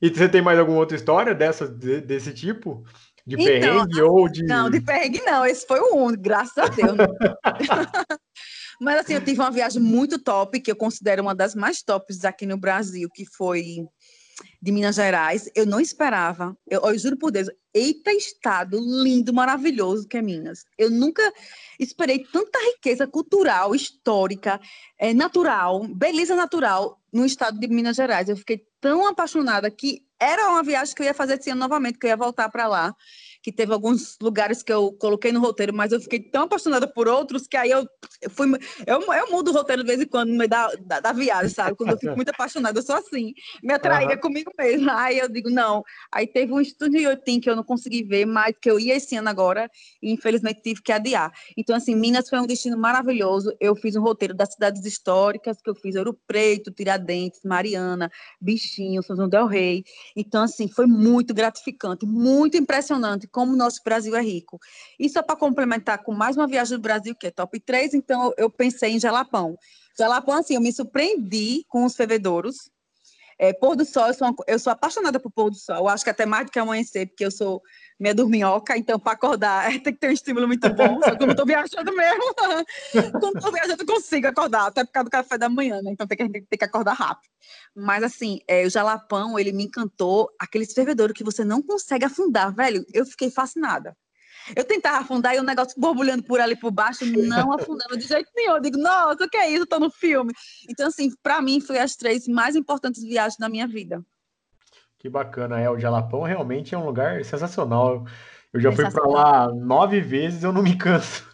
E 0.00 0.10
você 0.10 0.28
tem 0.28 0.42
mais 0.42 0.58
alguma 0.58 0.78
outra 0.78 0.96
história 0.96 1.34
dessa, 1.34 1.66
de, 1.66 2.02
desse 2.02 2.34
tipo? 2.34 2.84
De 3.26 3.36
então, 3.36 3.46
perrengue 3.46 4.02
ou 4.02 4.28
de. 4.28 4.42
Não, 4.44 4.68
de 4.68 4.80
perrengue 4.80 5.22
não, 5.22 5.46
esse 5.46 5.66
foi 5.66 5.80
o 5.80 5.94
único, 5.94 6.22
graças 6.22 6.58
a 6.58 6.66
Deus. 6.66 6.96
Mas 8.80 9.00
assim, 9.00 9.14
eu 9.14 9.24
tive 9.24 9.40
uma 9.40 9.50
viagem 9.50 9.80
muito 9.80 10.18
top, 10.18 10.60
que 10.60 10.70
eu 10.70 10.76
considero 10.76 11.22
uma 11.22 11.34
das 11.34 11.54
mais 11.54 11.82
tops 11.82 12.24
aqui 12.24 12.44
no 12.44 12.58
Brasil, 12.58 13.08
que 13.14 13.24
foi 13.24 13.86
de 14.60 14.72
Minas 14.72 14.96
Gerais. 14.96 15.50
Eu 15.54 15.66
não 15.66 15.80
esperava. 15.80 16.56
Eu, 16.68 16.82
eu, 16.82 16.98
juro 16.98 17.16
por 17.16 17.30
Deus, 17.30 17.48
eita 17.74 18.12
estado 18.12 18.78
lindo, 18.78 19.32
maravilhoso 19.32 20.06
que 20.06 20.16
é 20.16 20.22
Minas. 20.22 20.64
Eu 20.78 20.90
nunca 20.90 21.22
esperei 21.78 22.24
tanta 22.24 22.58
riqueza 22.74 23.06
cultural, 23.06 23.74
histórica, 23.74 24.60
é, 24.98 25.12
natural, 25.12 25.86
beleza 25.88 26.34
natural 26.34 27.00
no 27.12 27.26
estado 27.26 27.58
de 27.58 27.66
Minas 27.68 27.96
Gerais. 27.96 28.28
Eu 28.28 28.36
fiquei 28.36 28.64
tão 28.80 29.06
apaixonada 29.06 29.70
que 29.70 30.02
era 30.18 30.50
uma 30.50 30.62
viagem 30.62 30.94
que 30.94 31.02
eu 31.02 31.06
ia 31.06 31.14
fazer 31.14 31.38
esse 31.38 31.50
ano 31.50 31.60
novamente, 31.60 31.98
que 31.98 32.06
eu 32.06 32.10
ia 32.10 32.16
voltar 32.16 32.48
para 32.48 32.68
lá 32.68 32.94
que 33.42 33.50
teve 33.50 33.72
alguns 33.72 34.16
lugares 34.22 34.62
que 34.62 34.72
eu 34.72 34.92
coloquei 34.92 35.32
no 35.32 35.40
roteiro, 35.40 35.74
mas 35.74 35.90
eu 35.90 36.00
fiquei 36.00 36.20
tão 36.20 36.44
apaixonada 36.44 36.86
por 36.86 37.08
outros 37.08 37.46
que 37.48 37.56
aí 37.56 37.70
eu, 37.70 37.86
eu 38.20 38.30
fui. 38.30 38.46
Eu, 38.86 39.00
eu 39.00 39.30
mudo 39.30 39.50
o 39.50 39.54
roteiro 39.54 39.82
de 39.82 39.88
vez 39.88 40.00
em 40.00 40.06
quando 40.06 40.30
no 40.30 40.36
meio 40.36 40.48
da, 40.48 40.68
da, 40.80 41.00
da 41.00 41.12
viagem, 41.12 41.48
sabe? 41.48 41.76
Quando 41.76 41.90
eu 41.90 41.98
fico 41.98 42.14
muito 42.14 42.28
apaixonada, 42.28 42.78
eu 42.78 42.82
sou 42.82 42.94
assim, 42.94 43.34
me 43.62 43.74
atraía 43.74 44.10
uhum. 44.10 44.20
comigo 44.20 44.52
mesmo. 44.56 44.90
Aí 44.90 45.18
eu 45.18 45.28
digo, 45.28 45.50
não. 45.50 45.82
Aí 46.12 46.26
teve 46.26 46.52
um 46.52 46.60
estúdio 46.60 47.00
Yotin 47.00 47.40
que 47.40 47.50
eu 47.50 47.56
não 47.56 47.64
consegui 47.64 48.04
ver, 48.04 48.26
mas 48.26 48.54
que 48.60 48.70
eu 48.70 48.78
ia 48.78 48.94
esse 48.94 49.16
ano 49.16 49.28
agora, 49.28 49.68
e 50.00 50.12
infelizmente 50.12 50.62
tive 50.62 50.80
que 50.80 50.92
adiar. 50.92 51.32
Então, 51.56 51.74
assim, 51.74 51.96
Minas 51.96 52.28
foi 52.28 52.38
um 52.38 52.46
destino 52.46 52.78
maravilhoso. 52.78 53.52
Eu 53.58 53.74
fiz 53.74 53.96
um 53.96 54.02
roteiro 54.02 54.34
das 54.34 54.52
cidades 54.52 54.84
históricas, 54.84 55.60
que 55.60 55.68
eu 55.68 55.74
fiz 55.74 55.96
Ouro 55.96 56.16
Preto, 56.26 56.70
Tiradentes, 56.70 57.40
Mariana, 57.44 58.10
Bichinho, 58.40 59.02
São 59.02 59.16
João 59.16 59.28
Del 59.28 59.46
Rei. 59.46 59.82
Então, 60.14 60.44
assim, 60.44 60.68
foi 60.68 60.86
muito 60.86 61.34
gratificante, 61.34 62.06
muito 62.06 62.56
impressionante 62.56 63.26
como 63.32 63.54
o 63.54 63.56
nosso 63.56 63.80
Brasil 63.84 64.14
é 64.14 64.22
rico. 64.22 64.60
E 64.98 65.08
só 65.08 65.22
para 65.22 65.34
complementar 65.34 66.02
com 66.04 66.12
mais 66.12 66.36
uma 66.36 66.46
viagem 66.46 66.76
do 66.76 66.82
Brasil, 66.82 67.16
que 67.16 67.26
é 67.26 67.30
top 67.30 67.58
3, 67.58 67.94
então 67.94 68.32
eu 68.36 68.50
pensei 68.50 68.92
em 68.92 69.00
Jalapão. 69.00 69.56
Jalapão, 69.98 70.36
assim, 70.36 70.54
eu 70.54 70.60
me 70.60 70.72
surpreendi 70.72 71.64
com 71.68 71.84
os 71.84 71.96
fervedouros. 71.96 72.70
É, 73.42 73.52
pôr 73.52 73.74
do 73.74 73.84
sol, 73.84 74.06
eu 74.06 74.14
sou, 74.14 74.28
uma, 74.28 74.36
eu 74.46 74.56
sou 74.56 74.72
apaixonada 74.72 75.18
por 75.18 75.28
pôr 75.28 75.50
do 75.50 75.56
sol. 75.56 75.78
Eu 75.78 75.88
acho 75.88 76.04
que 76.04 76.10
até 76.10 76.24
mais 76.24 76.46
do 76.46 76.52
que 76.52 76.60
amanhecer, 76.60 77.08
porque 77.08 77.24
eu 77.24 77.30
sou 77.32 77.60
meia 77.98 78.14
dorminhoca, 78.14 78.78
então 78.78 79.00
para 79.00 79.14
acordar 79.14 79.68
tem 79.82 79.92
que 79.92 79.98
ter 79.98 80.10
um 80.10 80.12
estímulo 80.12 80.46
muito 80.46 80.72
bom. 80.72 81.02
Só 81.02 81.16
que 81.16 81.24
eu 81.24 81.26
não 81.26 81.32
estou 81.32 81.44
viajando 81.44 81.92
mesmo. 81.92 82.22
Quando 83.20 83.38
estou 83.38 83.50
viajando, 83.50 83.82
eu 83.82 83.86
consigo 83.86 84.28
acordar, 84.28 84.66
até 84.66 84.84
por 84.84 84.92
causa 84.92 85.08
do 85.08 85.10
café 85.10 85.36
da 85.36 85.48
manhã, 85.48 85.82
né? 85.82 85.90
Então 85.90 86.06
tem 86.06 86.16
que, 86.16 86.42
tem 86.42 86.56
que 86.56 86.64
acordar 86.64 86.92
rápido. 86.92 87.28
Mas 87.74 88.04
assim, 88.04 88.38
é, 88.46 88.64
o 88.64 88.70
jalapão, 88.70 89.36
ele 89.36 89.50
me 89.50 89.64
encantou. 89.64 90.30
Aquele 90.38 90.64
fervedouro 90.64 91.12
que 91.12 91.24
você 91.24 91.44
não 91.44 91.60
consegue 91.60 92.04
afundar, 92.04 92.54
velho. 92.54 92.86
Eu 92.94 93.04
fiquei 93.04 93.28
fascinada. 93.28 93.96
Eu 94.54 94.64
tentava 94.64 94.98
afundar 94.98 95.34
e 95.34 95.40
o 95.40 95.42
negócio 95.42 95.80
borbulhando 95.80 96.22
por 96.22 96.40
ali 96.40 96.56
por 96.56 96.70
baixo, 96.70 97.04
não 97.06 97.52
afundando 97.52 97.96
de 97.96 98.06
jeito 98.06 98.30
nenhum. 98.34 98.56
Eu 98.56 98.60
digo, 98.60 98.78
nossa, 98.78 99.24
o 99.24 99.28
que 99.28 99.36
é 99.36 99.50
isso? 99.50 99.64
Estou 99.64 99.80
no 99.80 99.90
filme. 99.90 100.32
Então, 100.68 100.88
assim, 100.88 101.10
para 101.22 101.40
mim, 101.40 101.60
foi 101.60 101.78
as 101.78 101.96
três 101.96 102.26
mais 102.28 102.56
importantes 102.56 103.02
viagens 103.02 103.38
da 103.38 103.48
minha 103.48 103.66
vida. 103.66 104.04
Que 104.98 105.08
bacana, 105.08 105.58
é. 105.58 105.68
O 105.68 105.78
Jalapão 105.78 106.22
realmente 106.22 106.74
é 106.74 106.78
um 106.78 106.84
lugar 106.84 107.24
sensacional. 107.24 108.06
Eu 108.52 108.60
já 108.60 108.70
fui 108.70 108.88
para 108.90 109.06
lá 109.08 109.48
nove 109.48 110.00
vezes, 110.00 110.44
eu 110.44 110.52
não 110.52 110.62
me 110.62 110.76
canso. 110.76 111.26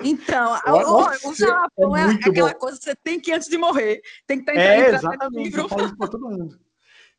Então, 0.00 0.58
Nossa, 0.66 1.28
o, 1.28 1.34
Jalapão 1.34 1.96
é, 1.96 2.02
é 2.02 2.28
aquela 2.28 2.52
bom. 2.52 2.58
coisa 2.58 2.78
que 2.78 2.84
você 2.84 2.96
tem 2.96 3.20
que 3.20 3.32
antes 3.32 3.48
de 3.48 3.58
morrer. 3.58 4.00
Tem 4.26 4.38
que 4.42 4.50
estar 4.50 4.60
É, 4.60 4.88
exatamente. 4.88 5.56
Eu 5.56 5.68
falo 5.68 5.84
isso 5.84 5.96
para 5.96 6.08
todo 6.08 6.28
mundo. 6.28 6.58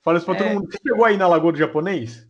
Falo 0.03 0.17
isso 0.17 0.25
para 0.25 0.35
é. 0.35 0.37
todo 0.37 0.53
mundo. 0.53 0.71
Você 0.71 0.77
chegou 0.87 1.03
aí 1.03 1.17
na 1.17 1.27
Lagoa 1.27 1.51
do 1.51 1.57
Japonês? 1.57 2.25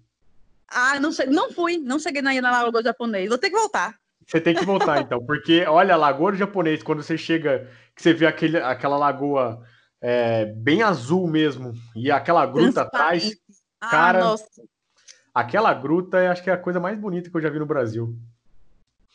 Ah, 0.70 1.00
não, 1.00 1.12
sei, 1.12 1.28
não 1.28 1.52
fui, 1.52 1.78
não 1.78 2.00
cheguei 2.00 2.22
na, 2.22 2.40
na 2.42 2.64
Lagoa 2.64 2.84
Japonês. 2.84 3.30
Vou 3.30 3.38
ter 3.38 3.50
que 3.50 3.56
voltar. 3.56 3.96
Você 4.26 4.42
tem 4.42 4.54
que 4.54 4.66
voltar, 4.66 5.00
então, 5.00 5.26
porque 5.26 5.64
olha, 5.66 5.94
a 5.94 5.98
Lagoa 5.98 6.34
do 6.34 6.38
Japonês, 6.38 6.84
quando 6.84 7.02
você 7.02 7.18
chega, 7.18 7.70
que 7.96 8.02
você 8.02 8.14
vê 8.14 8.26
aquele, 8.26 8.58
aquela 8.58 8.98
lagoa 8.98 9.64
é, 10.02 10.46
bem 10.46 10.84
azul 10.84 11.28
mesmo, 11.28 11.74
e 11.96 12.12
aquela 12.12 12.46
gruta 12.46 12.82
atrás, 12.82 13.32
ah, 13.80 13.90
cara, 13.90 14.20
nossa. 14.20 14.46
aquela 15.34 15.74
gruta 15.74 16.30
acho 16.30 16.44
que 16.44 16.50
é 16.50 16.54
a 16.54 16.58
coisa 16.58 16.80
mais 16.80 17.00
bonita 17.00 17.30
que 17.30 17.38
eu 17.38 17.42
já 17.42 17.50
vi 17.50 17.58
no 17.58 17.66
Brasil. 17.66 18.18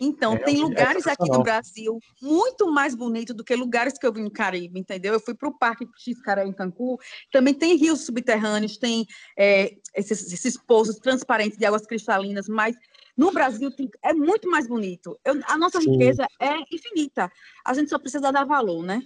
Então, 0.04 0.34
é, 0.34 0.38
tem 0.38 0.60
lugares 0.60 1.06
aqui 1.06 1.30
no 1.30 1.44
Brasil 1.44 2.00
muito 2.20 2.68
mais 2.72 2.92
bonitos 2.92 3.36
do 3.36 3.44
que 3.44 3.54
lugares 3.54 3.96
que 3.96 4.04
eu 4.04 4.12
vi 4.12 4.20
no 4.20 4.32
Caribe, 4.32 4.80
entendeu? 4.80 5.12
Eu 5.12 5.20
fui 5.20 5.32
para 5.32 5.48
o 5.48 5.56
Parque 5.56 5.86
Xcaré 5.96 6.44
em 6.44 6.52
Cancún, 6.52 6.96
também 7.30 7.54
tem 7.54 7.76
rios 7.76 8.04
subterrâneos, 8.04 8.76
tem 8.76 9.06
é, 9.38 9.76
esses, 9.94 10.32
esses 10.32 10.56
poços 10.56 10.96
transparentes 10.96 11.56
de 11.56 11.64
águas 11.64 11.86
cristalinas, 11.86 12.48
mas 12.48 12.74
no 13.16 13.30
Brasil 13.30 13.70
tem, 13.70 13.88
é 14.02 14.12
muito 14.12 14.50
mais 14.50 14.66
bonito. 14.66 15.16
Eu, 15.24 15.40
a 15.46 15.56
nossa 15.56 15.80
Sim. 15.80 15.92
riqueza 15.92 16.26
é 16.40 16.52
infinita. 16.72 17.30
A 17.64 17.72
gente 17.72 17.88
só 17.88 17.98
precisa 17.98 18.32
dar 18.32 18.44
valor, 18.44 18.82
né? 18.82 19.02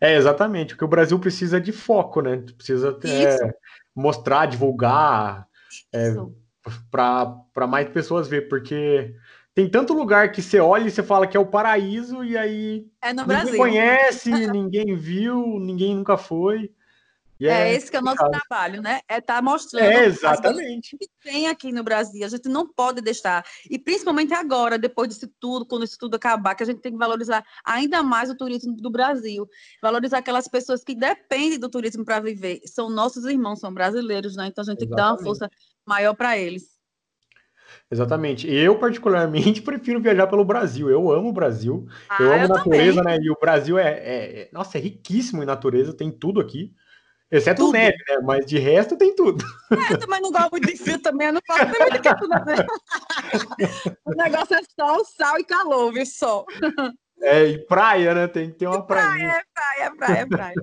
É, 0.00 0.16
exatamente. 0.16 0.74
Porque 0.74 0.84
o 0.86 0.88
Brasil 0.88 1.18
precisa 1.18 1.60
de 1.60 1.70
foco, 1.70 2.22
né? 2.22 2.42
Precisa 2.56 2.98
é, 3.04 3.54
mostrar, 3.94 4.46
divulgar, 4.46 5.46
é, 5.92 6.14
para 6.90 7.66
mais 7.66 7.90
pessoas 7.90 8.26
ver, 8.26 8.48
porque 8.48 9.14
tem 9.54 9.68
tanto 9.68 9.92
lugar 9.92 10.32
que 10.32 10.42
você 10.42 10.60
olha 10.60 10.86
e 10.86 10.90
você 10.90 11.02
fala 11.02 11.26
que 11.26 11.36
é 11.36 11.40
o 11.40 11.46
paraíso, 11.46 12.24
e 12.24 12.36
aí 12.36 12.86
é 13.02 13.12
no 13.12 13.22
ninguém 13.22 13.36
Brasil. 13.36 13.56
conhece, 13.56 14.30
ninguém 14.50 14.96
viu, 14.96 15.58
ninguém 15.58 15.94
nunca 15.94 16.16
foi. 16.16 16.70
É, 17.48 17.70
é, 17.70 17.74
esse 17.74 17.90
que 17.90 17.96
é 17.96 18.00
o 18.00 18.02
nosso 18.02 18.22
trabalho, 18.28 18.82
né? 18.82 19.00
É 19.08 19.16
estar 19.16 19.36
tá 19.36 19.42
mostrando 19.42 19.84
é, 19.84 20.04
exatamente. 20.04 20.96
que 20.98 21.08
tem 21.22 21.48
aqui 21.48 21.72
no 21.72 21.82
Brasil. 21.82 22.24
A 22.24 22.28
gente 22.28 22.48
não 22.50 22.68
pode 22.68 23.00
deixar. 23.00 23.42
E 23.70 23.78
principalmente 23.78 24.34
agora, 24.34 24.78
depois 24.78 25.08
disso 25.08 25.26
tudo, 25.40 25.64
quando 25.64 25.84
isso 25.84 25.96
tudo 25.98 26.16
acabar, 26.16 26.54
que 26.54 26.62
a 26.62 26.66
gente 26.66 26.80
tem 26.80 26.92
que 26.92 26.98
valorizar 26.98 27.42
ainda 27.64 28.02
mais 28.02 28.28
o 28.28 28.36
turismo 28.36 28.76
do 28.76 28.90
Brasil. 28.90 29.48
Valorizar 29.80 30.18
aquelas 30.18 30.48
pessoas 30.48 30.84
que 30.84 30.94
dependem 30.94 31.58
do 31.58 31.70
turismo 31.70 32.04
para 32.04 32.20
viver. 32.20 32.60
São 32.66 32.90
nossos 32.90 33.24
irmãos, 33.24 33.58
são 33.58 33.72
brasileiros, 33.72 34.36
né? 34.36 34.48
Então 34.48 34.62
a 34.62 34.66
gente 34.66 34.84
exatamente. 34.84 34.88
tem 34.88 34.88
que 34.88 34.96
dar 34.96 35.12
uma 35.12 35.22
força 35.22 35.50
maior 35.86 36.14
para 36.14 36.36
eles. 36.36 36.79
Exatamente. 37.90 38.50
Eu, 38.52 38.78
particularmente, 38.78 39.62
prefiro 39.62 40.00
viajar 40.00 40.26
pelo 40.26 40.44
Brasil. 40.44 40.88
Eu 40.88 41.10
amo 41.10 41.28
o 41.30 41.32
Brasil. 41.32 41.86
Ah, 42.08 42.22
eu 42.22 42.32
amo 42.32 42.44
eu 42.44 42.48
natureza, 42.48 43.02
também. 43.02 43.18
né? 43.18 43.24
E 43.24 43.30
o 43.30 43.38
Brasil 43.40 43.78
é, 43.78 43.88
é, 43.88 44.48
Nossa, 44.52 44.78
é 44.78 44.80
riquíssimo 44.80 45.42
em 45.42 45.46
natureza, 45.46 45.92
tem 45.92 46.10
tudo 46.10 46.40
aqui. 46.40 46.74
Exceto 47.30 47.66
tudo. 47.66 47.72
neve, 47.72 47.96
né? 48.08 48.18
Mas 48.24 48.44
de 48.44 48.58
resto 48.58 48.96
tem 48.96 49.14
tudo. 49.14 49.44
É, 49.70 49.92
eu 49.92 49.98
também 50.00 50.20
não 50.20 50.32
gosto 50.32 50.50
muito 50.50 50.66
de 50.66 50.76
frio 50.76 51.00
também, 51.00 51.28
eu 51.28 51.34
não 51.34 51.40
gosto 51.48 51.66
muito 51.68 52.02
de 52.02 52.16
tudo. 52.16 52.28
Né? 52.28 52.66
o 54.04 54.10
negócio 54.16 54.56
é 54.56 54.60
sol, 54.78 55.04
sal 55.04 55.38
e 55.38 55.44
calor, 55.44 55.92
viu? 55.92 56.04
Só. 56.04 56.44
É, 57.22 57.46
e 57.46 57.58
praia, 57.66 58.14
né? 58.14 58.26
Tem 58.26 58.50
que 58.50 58.58
ter 58.58 58.66
uma 58.66 58.84
praia. 58.84 59.04
Praia, 59.04 59.44
praia, 59.54 59.96
praia, 59.96 60.26
praia. 60.26 60.54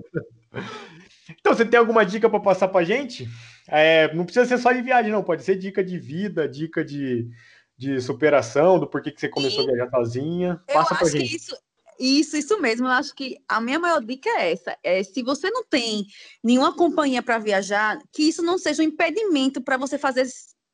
então, 1.39 1.53
você 1.53 1.63
tem 1.63 1.79
alguma 1.79 2.05
dica 2.05 2.29
para 2.29 2.39
passar 2.39 2.67
pra 2.67 2.83
gente? 2.83 3.29
É, 3.67 4.13
não 4.13 4.23
precisa 4.23 4.45
ser 4.45 4.57
só 4.57 4.71
de 4.71 4.81
viagem, 4.81 5.11
não. 5.11 5.23
Pode 5.23 5.43
ser 5.43 5.55
dica 5.55 5.83
de 5.83 5.99
vida, 5.99 6.47
dica 6.47 6.83
de, 6.83 7.29
de 7.77 7.99
superação, 8.01 8.79
do 8.79 8.87
porquê 8.87 9.11
que 9.11 9.19
você 9.19 9.29
começou 9.29 9.63
a 9.63 9.65
viajar 9.67 9.89
sozinha. 9.89 10.61
Passa 10.73 10.93
eu 10.93 10.97
pra 10.97 11.09
gente. 11.09 11.35
isso, 11.35 11.57
isso, 11.99 12.37
isso 12.37 12.61
mesmo. 12.61 12.87
Eu 12.87 12.91
acho 12.91 13.13
que 13.13 13.37
a 13.47 13.59
minha 13.59 13.79
maior 13.79 14.03
dica 14.03 14.29
é 14.29 14.51
essa. 14.51 14.77
É, 14.83 15.03
se 15.03 15.21
você 15.21 15.49
não 15.49 15.63
tem 15.63 16.05
nenhuma 16.43 16.75
companhia 16.75 17.21
para 17.21 17.39
viajar, 17.39 17.99
que 18.11 18.23
isso 18.23 18.41
não 18.41 18.57
seja 18.57 18.81
um 18.81 18.85
impedimento 18.85 19.61
para 19.61 19.77
você 19.77 19.97
fazer 19.97 20.25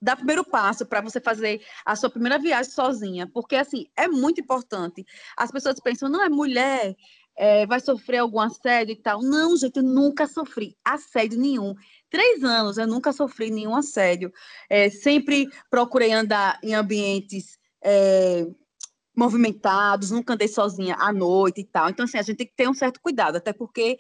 dar 0.04 0.18
primeiro 0.18 0.44
passo 0.44 0.86
para 0.86 1.00
você 1.00 1.22
fazer 1.22 1.62
a 1.86 1.96
sua 1.96 2.10
primeira 2.10 2.38
viagem 2.38 2.70
sozinha, 2.70 3.26
porque 3.26 3.56
assim 3.56 3.86
é 3.96 4.06
muito 4.06 4.42
importante. 4.42 5.06
As 5.38 5.50
pessoas 5.50 5.80
pensam, 5.80 6.10
não 6.10 6.22
é 6.22 6.28
mulher, 6.28 6.94
é, 7.38 7.66
vai 7.66 7.80
sofrer 7.80 8.18
algum 8.18 8.40
assédio 8.40 8.94
e 8.94 8.96
tal. 8.96 9.22
Não, 9.22 9.56
gente, 9.58 9.78
eu 9.78 9.84
nunca 9.84 10.28
sofri 10.28 10.76
assédio 10.84 11.40
nenhum 11.40 11.76
três 12.14 12.44
anos 12.44 12.78
eu 12.78 12.86
nunca 12.86 13.12
sofri 13.12 13.50
nenhum 13.50 13.76
assédio. 13.76 14.32
É, 14.70 14.88
sempre 14.92 15.50
procurei 15.68 16.14
andar 16.14 16.60
em 16.62 16.76
ambientes 16.76 17.58
é, 17.84 18.46
movimentados, 19.18 20.12
nunca 20.12 20.36
andei 20.36 20.48
sozinha 20.48 20.96
à 21.00 21.12
noite 21.12 21.62
e 21.62 21.66
tal. 21.66 21.90
Então, 21.90 22.06
assim, 22.06 22.20
a 22.20 22.22
gente 22.22 22.38
tem 22.38 22.46
que 22.46 22.56
ter 22.56 22.70
um 22.70 22.74
certo 22.74 23.02
cuidado, 23.02 23.38
até 23.38 23.52
porque 23.52 23.98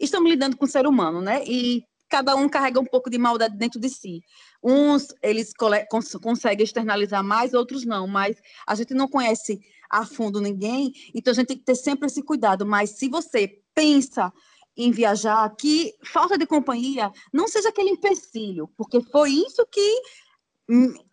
estamos 0.00 0.30
lidando 0.30 0.56
com 0.56 0.64
o 0.64 0.68
ser 0.68 0.86
humano, 0.86 1.20
né? 1.20 1.44
E 1.46 1.84
cada 2.10 2.34
um 2.34 2.48
carrega 2.48 2.80
um 2.80 2.84
pouco 2.84 3.08
de 3.08 3.16
maldade 3.16 3.56
dentro 3.56 3.80
de 3.80 3.88
si. 3.88 4.22
Uns, 4.62 5.14
eles 5.22 5.52
cons 5.88 6.12
conseguem 6.16 6.64
externalizar 6.64 7.22
mais, 7.22 7.54
outros 7.54 7.86
não, 7.86 8.06
mas 8.06 8.36
a 8.66 8.74
gente 8.74 8.92
não 8.92 9.08
conhece 9.08 9.60
a 9.88 10.04
fundo 10.04 10.40
ninguém, 10.40 10.92
então 11.14 11.32
a 11.32 11.34
gente 11.34 11.46
tem 11.46 11.58
que 11.58 11.64
ter 11.64 11.76
sempre 11.76 12.06
esse 12.06 12.22
cuidado. 12.22 12.66
Mas 12.66 12.90
se 12.90 13.08
você 13.08 13.62
pensa 13.74 14.32
em 14.76 14.90
viajar, 14.90 15.48
que 15.56 15.94
falta 16.04 16.36
de 16.36 16.46
companhia 16.46 17.10
não 17.32 17.48
seja 17.48 17.68
aquele 17.68 17.90
empecilho, 17.90 18.68
porque 18.76 19.00
foi 19.00 19.30
isso 19.30 19.64
que 19.66 20.02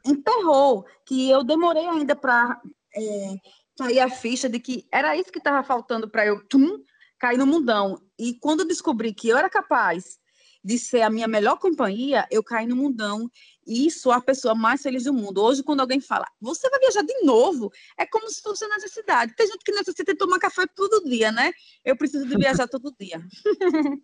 enterrou, 0.05 0.85
que 1.05 1.29
eu 1.29 1.43
demorei 1.43 1.87
ainda 1.87 2.15
para 2.15 2.59
é, 2.95 3.35
cair 3.77 3.99
a 3.99 4.09
ficha 4.09 4.47
de 4.49 4.59
que 4.59 4.87
era 4.91 5.15
isso 5.15 5.31
que 5.31 5.39
estava 5.39 5.63
faltando 5.63 6.09
para 6.09 6.25
eu 6.25 6.45
tum, 6.47 6.79
cair 7.19 7.37
no 7.37 7.47
mundão. 7.47 7.99
E 8.17 8.35
quando 8.35 8.65
descobri 8.65 9.13
que 9.13 9.29
eu 9.29 9.37
era 9.37 9.49
capaz 9.49 10.19
de 10.63 10.77
ser 10.77 11.01
a 11.01 11.09
minha 11.09 11.27
melhor 11.27 11.57
companhia, 11.57 12.27
eu 12.31 12.43
caí 12.43 12.65
no 12.67 12.75
mundão 12.75 13.29
e 13.65 13.91
sou 13.91 14.11
a 14.11 14.21
pessoa 14.21 14.55
mais 14.55 14.81
feliz 14.81 15.03
do 15.03 15.13
mundo. 15.13 15.41
Hoje, 15.43 15.63
quando 15.63 15.81
alguém 15.81 15.99
fala, 15.99 16.25
você 16.39 16.69
vai 16.69 16.79
viajar 16.79 17.03
de 17.03 17.21
novo, 17.23 17.71
é 17.97 18.05
como 18.05 18.29
se 18.29 18.41
fosse 18.41 18.67
necessidade. 18.67 19.35
Tem 19.35 19.47
gente 19.47 19.63
que 19.63 19.71
necessita 19.71 20.15
tomar 20.15 20.39
café 20.39 20.65
todo 20.75 21.03
dia, 21.03 21.31
né? 21.31 21.51
Eu 21.83 21.97
preciso 21.97 22.25
de 22.25 22.37
viajar 22.37 22.67
todo 22.67 22.95
dia. 22.99 23.21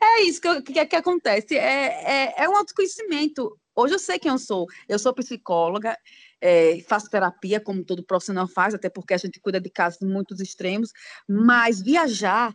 é 0.00 0.22
isso 0.22 0.40
que, 0.40 0.62
que, 0.62 0.86
que 0.86 0.96
acontece. 0.96 1.56
É, 1.56 2.34
é, 2.34 2.44
é, 2.44 2.48
um 2.48 2.56
autoconhecimento. 2.56 3.58
Hoje 3.74 3.94
eu 3.94 3.98
sei 3.98 4.18
quem 4.18 4.30
eu 4.30 4.38
sou. 4.38 4.66
Eu 4.88 4.98
sou 4.98 5.14
psicóloga, 5.14 5.96
é, 6.40 6.80
faço 6.88 7.10
terapia, 7.10 7.60
como 7.60 7.84
todo 7.84 8.04
profissional 8.04 8.48
faz, 8.48 8.74
até 8.74 8.88
porque 8.88 9.14
a 9.14 9.18
gente 9.18 9.40
cuida 9.40 9.60
de 9.60 9.70
casos 9.70 10.00
muito 10.00 10.34
extremos, 10.42 10.90
mas 11.28 11.80
viajar 11.80 12.54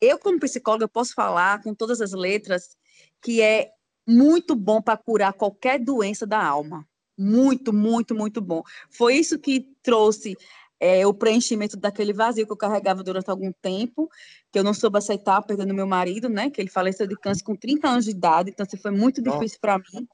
eu, 0.00 0.18
como 0.18 0.40
psicóloga, 0.40 0.88
posso 0.88 1.14
falar 1.14 1.62
com 1.62 1.74
todas 1.74 2.00
as 2.00 2.12
letras 2.12 2.76
que 3.22 3.42
é 3.42 3.70
muito 4.06 4.54
bom 4.54 4.80
para 4.80 4.96
curar 4.96 5.32
qualquer 5.32 5.78
doença 5.78 6.26
da 6.26 6.42
alma. 6.42 6.86
Muito, 7.16 7.72
muito, 7.72 8.14
muito 8.14 8.40
bom. 8.40 8.62
Foi 8.88 9.14
isso 9.16 9.38
que 9.38 9.68
trouxe 9.82 10.36
é, 10.80 11.06
o 11.06 11.12
preenchimento 11.12 11.76
daquele 11.76 12.14
vazio 12.14 12.46
que 12.46 12.52
eu 12.52 12.56
carregava 12.56 13.02
durante 13.04 13.30
algum 13.30 13.52
tempo, 13.52 14.10
que 14.50 14.58
eu 14.58 14.64
não 14.64 14.72
soube 14.72 14.96
aceitar, 14.96 15.42
perdendo 15.42 15.74
meu 15.74 15.86
marido, 15.86 16.30
né? 16.30 16.48
Que 16.48 16.62
ele 16.62 16.70
faleceu 16.70 17.06
de 17.06 17.16
câncer 17.16 17.44
com 17.44 17.54
30 17.54 17.88
anos 17.88 18.06
de 18.06 18.12
idade, 18.12 18.50
então 18.50 18.64
assim, 18.66 18.78
foi 18.78 18.90
muito 18.90 19.22
difícil 19.22 19.58
para 19.60 19.78
mim. 19.78 20.08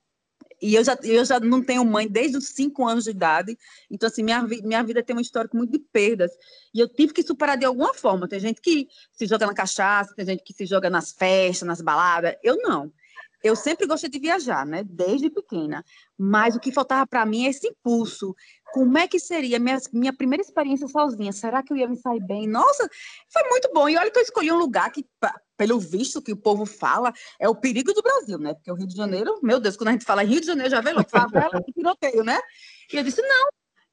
E 0.61 0.75
eu 0.75 0.83
já, 0.83 0.99
eu 1.03 1.25
já 1.25 1.39
não 1.39 1.63
tenho 1.63 1.85
mãe 1.85 2.09
desde 2.09 2.37
os 2.39 2.49
5 2.49 2.87
anos 2.87 3.05
de 3.05 3.11
idade, 3.11 3.59
então 3.91 4.09
assim, 4.09 4.23
minha, 4.23 4.43
minha 4.43 4.83
vida 4.83 5.03
tem 5.03 5.15
um 5.15 5.21
histórico 5.21 5.57
muito 5.57 5.73
de 5.73 5.79
perdas, 5.79 6.31
e 6.73 6.81
eu 6.81 6.89
tive 6.89 7.13
que 7.13 7.23
superar 7.23 7.59
de 7.59 7.65
alguma 7.65 7.93
forma. 7.93 8.29
Tem 8.29 8.41
gente 8.41 8.61
que 8.61 8.89
se 9.13 9.27
joga 9.27 9.47
na 9.47 9.55
cachaça, 9.55 10.15
tem 10.15 10.25
gente 10.25 10.43
que 10.43 10.53
se 10.53 10.65
joga 10.65 10.89
nas 10.89 11.13
festas, 11.13 11.67
nas 11.67 11.81
baladas, 11.81 12.37
eu 12.43 12.57
não. 12.57 12.93
Eu 13.47 13.57
sempre 13.57 13.87
gostei 13.87 14.11
de 14.11 14.19
viajar, 14.19 14.67
né? 14.67 14.85
Desde 14.85 15.31
pequena. 15.31 15.85
Mas 16.19 16.57
o 16.57 16.61
que 16.61 16.73
faltava 16.73 17.07
para 17.07 17.25
mim 17.25 17.47
é 17.47 17.51
esse 17.51 17.69
impulso. 17.69 18.35
Como 18.73 18.99
é 18.99 19.07
que 19.07 19.19
seria 19.19 19.59
minha, 19.59 19.79
minha 19.93 20.13
primeira 20.13 20.43
experiência 20.43 20.89
sozinha? 20.89 21.33
Será 21.33 21.63
que 21.63 21.73
eu 21.73 21.77
ia 21.77 21.89
me 21.89 21.97
sair 21.97 22.21
bem? 22.21 22.47
Nossa, 22.47 22.89
foi 23.33 23.49
muito 23.49 23.71
bom. 23.73 23.89
E 23.89 23.97
olha 23.97 24.11
que 24.11 24.19
eu 24.19 24.23
escolhi 24.23 24.51
um 24.53 24.59
lugar 24.59 24.91
que, 24.91 25.07
pelo 25.57 25.79
visto 25.79 26.21
que 26.21 26.33
o 26.33 26.37
povo 26.37 26.67
fala, 26.67 27.13
é 27.39 27.49
o 27.49 27.55
perigo 27.55 27.93
do 27.93 28.03
Brasil, 28.03 28.39
né? 28.39 28.55
Porque 28.55 28.71
o 28.71 28.75
Rio 28.75 28.87
de 28.87 28.97
Janeiro, 28.97 29.39
meu 29.43 29.61
Deus, 29.61 29.77
quando 29.77 29.89
a 29.89 29.93
gente 29.93 30.05
fala 30.05 30.23
Rio 30.23 30.41
de 30.41 30.47
Janeiro, 30.47 30.71
já 30.71 30.81
vê 30.81 30.93
logo 30.93 31.09
favela 31.09 31.63
e 31.67 31.73
tiroteio, 31.73 32.25
né? 32.25 32.39
E 32.93 32.97
eu 32.97 33.03
disse, 33.03 33.23
não, 33.23 33.49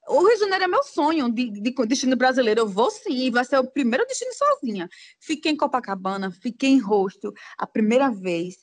o 0.07 0.19
Rio 0.19 0.33
de 0.33 0.39
Janeiro 0.39 0.63
é 0.65 0.67
meu 0.67 0.83
sonho 0.83 1.31
de, 1.31 1.49
de, 1.49 1.71
destino 1.87 2.15
brasileiro. 2.15 2.61
Eu 2.61 2.67
vou 2.67 2.91
sim, 2.91 3.31
vai 3.31 3.45
ser 3.45 3.57
o 3.59 3.69
primeiro 3.69 4.05
destino 4.05 4.33
sozinha. 4.33 4.89
Fiquei 5.19 5.51
em 5.51 5.57
Copacabana, 5.57 6.31
fiquei 6.31 6.71
em 6.71 6.79
Rosto 6.79 7.33
a 7.57 7.65
primeira 7.65 8.09
vez. 8.09 8.57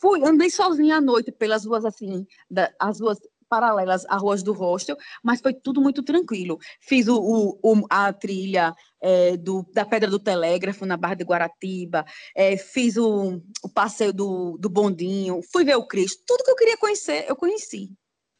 Fui, 0.00 0.24
andei 0.24 0.50
sozinha 0.50 0.96
à 0.96 1.00
noite 1.00 1.32
pelas 1.32 1.64
ruas 1.64 1.84
assim, 1.84 2.26
da, 2.50 2.72
as 2.78 3.00
ruas 3.00 3.18
paralelas 3.48 4.04
às 4.08 4.20
ruas 4.20 4.42
do 4.42 4.52
hostel, 4.52 4.96
mas 5.22 5.40
foi 5.40 5.54
tudo 5.54 5.80
muito 5.80 6.02
tranquilo. 6.02 6.58
Fiz 6.80 7.08
o, 7.08 7.18
o, 7.18 7.58
o 7.62 7.86
a 7.88 8.12
trilha 8.12 8.74
é, 9.00 9.36
do, 9.36 9.66
da 9.72 9.84
Pedra 9.84 10.10
do 10.10 10.18
Telégrafo 10.18 10.84
na 10.84 10.96
Barra 10.96 11.14
de 11.14 11.24
Guaratiba, 11.24 12.04
é, 12.34 12.56
fiz 12.56 12.96
o, 12.96 13.40
o 13.62 13.68
passeio 13.68 14.12
do, 14.12 14.56
do 14.58 14.68
bondinho, 14.68 15.40
fui 15.50 15.64
ver 15.64 15.76
o 15.76 15.86
Cristo, 15.86 16.22
tudo 16.26 16.44
que 16.44 16.50
eu 16.50 16.56
queria 16.56 16.76
conhecer, 16.76 17.24
eu 17.28 17.34
conheci. 17.34 17.90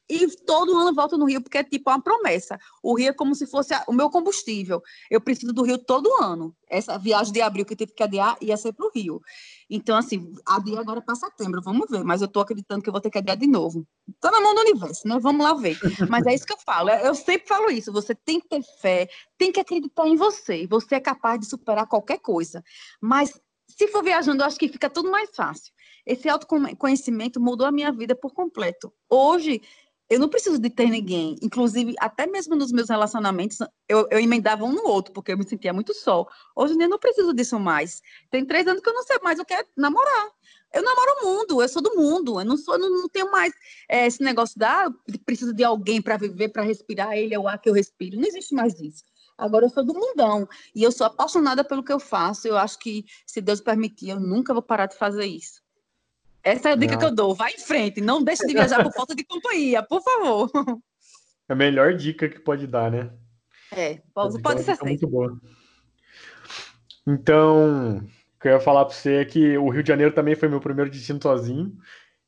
E 0.08 0.26
todo 0.44 0.76
ano 0.76 0.94
volto 0.94 1.18
no 1.18 1.26
Rio, 1.26 1.42
porque 1.42 1.58
é 1.58 1.64
tipo 1.64 1.90
uma 1.90 2.00
promessa. 2.00 2.58
O 2.82 2.96
Rio 2.96 3.10
é 3.10 3.12
como 3.12 3.34
se 3.34 3.46
fosse 3.46 3.74
o 3.86 3.92
meu 3.92 4.08
combustível. 4.08 4.82
Eu 5.10 5.20
preciso 5.20 5.52
do 5.52 5.62
Rio 5.62 5.78
todo 5.78 6.10
ano. 6.22 6.56
Essa 6.68 6.98
viagem 6.98 7.32
de 7.32 7.42
abril 7.42 7.64
que 7.66 7.74
eu 7.74 7.76
tive 7.76 7.92
que 7.92 8.02
adiar 8.02 8.36
ia 8.40 8.56
ser 8.56 8.72
para 8.72 8.86
o 8.86 8.90
Rio. 8.90 9.20
Então, 9.68 9.96
assim, 9.96 10.32
adia 10.46 10.80
agora 10.80 11.02
para 11.02 11.14
setembro, 11.14 11.60
vamos 11.62 11.90
ver. 11.90 12.02
Mas 12.02 12.22
eu 12.22 12.26
estou 12.26 12.42
acreditando 12.42 12.82
que 12.82 12.88
eu 12.88 12.92
vou 12.92 13.02
ter 13.02 13.10
que 13.10 13.18
adiar 13.18 13.36
de 13.36 13.46
novo. 13.46 13.86
Está 14.08 14.30
na 14.30 14.40
mão 14.40 14.54
do 14.54 14.62
universo, 14.62 15.06
né? 15.06 15.18
Vamos 15.20 15.44
lá 15.44 15.52
ver. 15.52 15.78
Mas 16.08 16.26
é 16.26 16.34
isso 16.34 16.46
que 16.46 16.54
eu 16.54 16.58
falo. 16.58 16.88
Eu 16.88 17.14
sempre 17.14 17.46
falo 17.46 17.70
isso. 17.70 17.92
Você 17.92 18.14
tem 18.14 18.40
que 18.40 18.48
ter 18.48 18.62
fé, 18.80 19.08
tem 19.36 19.52
que 19.52 19.60
acreditar 19.60 20.06
em 20.06 20.16
você. 20.16 20.66
Você 20.66 20.94
é 20.94 21.00
capaz 21.00 21.38
de 21.38 21.46
superar 21.46 21.86
qualquer 21.86 22.18
coisa. 22.18 22.64
Mas 23.00 23.38
se 23.68 23.86
for 23.88 24.02
viajando, 24.02 24.42
eu 24.42 24.46
acho 24.46 24.58
que 24.58 24.68
fica 24.68 24.88
tudo 24.88 25.10
mais 25.10 25.30
fácil. 25.36 25.72
Esse 26.06 26.28
autoconhecimento 26.28 27.38
mudou 27.38 27.66
a 27.66 27.72
minha 27.72 27.92
vida 27.92 28.14
por 28.14 28.32
completo. 28.32 28.92
Hoje, 29.10 29.60
eu 30.10 30.18
não 30.18 30.28
preciso 30.28 30.58
de 30.58 30.70
ter 30.70 30.88
ninguém. 30.88 31.36
Inclusive, 31.42 31.94
até 31.98 32.26
mesmo 32.26 32.56
nos 32.56 32.72
meus 32.72 32.88
relacionamentos, 32.88 33.58
eu, 33.88 34.08
eu 34.10 34.18
emendava 34.18 34.64
um 34.64 34.72
no 34.72 34.86
outro, 34.86 35.12
porque 35.12 35.32
eu 35.32 35.38
me 35.38 35.46
sentia 35.46 35.72
muito 35.72 35.92
só. 35.92 36.26
Hoje 36.56 36.74
em 36.74 36.78
dia, 36.78 36.86
eu 36.86 36.90
não 36.90 36.98
preciso 36.98 37.34
disso 37.34 37.60
mais. 37.60 38.00
Tem 38.30 38.44
três 38.44 38.66
anos 38.66 38.82
que 38.82 38.88
eu 38.88 38.94
não 38.94 39.02
sei 39.02 39.18
mais 39.22 39.38
o 39.38 39.44
que 39.44 39.52
é 39.52 39.64
namorar. 39.76 40.30
Eu 40.72 40.82
namoro 40.82 41.10
o 41.22 41.26
mundo, 41.26 41.62
eu 41.62 41.68
sou 41.68 41.82
do 41.82 41.94
mundo. 41.94 42.40
Eu 42.40 42.44
não, 42.44 42.56
sou, 42.56 42.78
não, 42.78 42.90
não 42.90 43.08
tenho 43.08 43.30
mais 43.30 43.52
é, 43.88 44.06
esse 44.06 44.22
negócio 44.22 44.58
da 44.58 44.90
preciso 45.24 45.52
de 45.52 45.64
alguém 45.64 46.00
para 46.00 46.16
viver, 46.16 46.48
para 46.50 46.62
respirar. 46.62 47.16
Ele 47.16 47.34
é 47.34 47.38
o 47.38 47.48
ar 47.48 47.58
que 47.58 47.68
eu 47.68 47.74
respiro. 47.74 48.16
Não 48.16 48.26
existe 48.26 48.54
mais 48.54 48.80
isso. 48.80 49.04
Agora 49.36 49.66
eu 49.66 49.70
sou 49.70 49.84
do 49.84 49.94
mundão 49.94 50.48
e 50.74 50.82
eu 50.82 50.90
sou 50.90 51.06
apaixonada 51.06 51.62
pelo 51.62 51.82
que 51.82 51.92
eu 51.92 52.00
faço. 52.00 52.48
Eu 52.48 52.56
acho 52.58 52.78
que, 52.78 53.04
se 53.26 53.40
Deus 53.40 53.60
permitir, 53.60 54.10
eu 54.10 54.20
nunca 54.20 54.52
vou 54.52 54.62
parar 54.62 54.86
de 54.86 54.96
fazer 54.96 55.26
isso. 55.26 55.62
Essa 56.48 56.70
é 56.70 56.72
a 56.72 56.76
dica 56.76 56.92
não. 56.92 56.98
que 56.98 57.04
eu 57.04 57.14
dou. 57.14 57.34
Vai 57.34 57.52
em 57.52 57.58
frente, 57.58 58.00
não 58.00 58.22
deixe 58.22 58.46
de 58.46 58.52
viajar 58.52 58.82
por 58.82 58.92
falta 58.92 59.14
de 59.14 59.24
companhia, 59.24 59.82
por 59.82 60.02
favor. 60.02 60.50
É 61.48 61.52
a 61.52 61.56
melhor 61.56 61.94
dica 61.94 62.28
que 62.28 62.38
pode 62.38 62.66
dar, 62.66 62.90
né? 62.90 63.10
É, 63.72 64.00
pode, 64.14 64.40
pode 64.40 64.62
ser 64.62 64.76
Muito 64.82 65.06
boa. 65.06 65.38
Então, 67.06 67.98
o 67.98 68.40
que 68.40 68.48
eu 68.48 68.52
ia 68.52 68.60
falar 68.60 68.84
para 68.84 68.94
você 68.94 69.14
é 69.14 69.24
que 69.24 69.56
o 69.56 69.68
Rio 69.68 69.82
de 69.82 69.88
Janeiro 69.88 70.12
também 70.12 70.34
foi 70.34 70.48
meu 70.48 70.60
primeiro 70.60 70.90
destino 70.90 71.18
sozinho. 71.22 71.72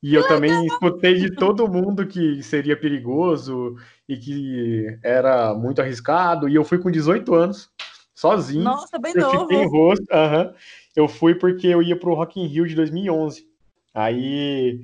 E 0.03 0.15
eu 0.15 0.27
também 0.27 0.65
escutei 0.67 1.17
de 1.17 1.35
todo 1.35 1.71
mundo 1.71 2.07
que 2.07 2.43
seria 2.43 2.79
perigoso 2.79 3.77
e 4.09 4.17
que 4.17 4.99
era 5.03 5.53
muito 5.55 5.83
arriscado. 5.83 6.49
E 6.49 6.55
eu 6.55 6.65
fui 6.65 6.79
com 6.79 6.91
18 6.91 7.35
anos, 7.35 7.71
sozinho. 8.15 8.65
Nossa, 8.65 8.99
bem 8.99 9.13
eu 9.15 9.21
novo. 9.21 9.41
Fiquei 9.41 9.59
em 9.59 9.69
rosto. 9.69 10.07
Uhum. 10.11 10.55
Eu 10.97 11.09
fui 11.09 11.35
porque 11.35 11.67
eu 11.67 11.83
ia 11.83 11.99
para 11.99 12.09
o 12.09 12.15
Rock 12.15 12.41
in 12.41 12.47
Rio 12.47 12.67
de 12.67 12.75
2011. 12.75 13.50
Aí 13.95 14.81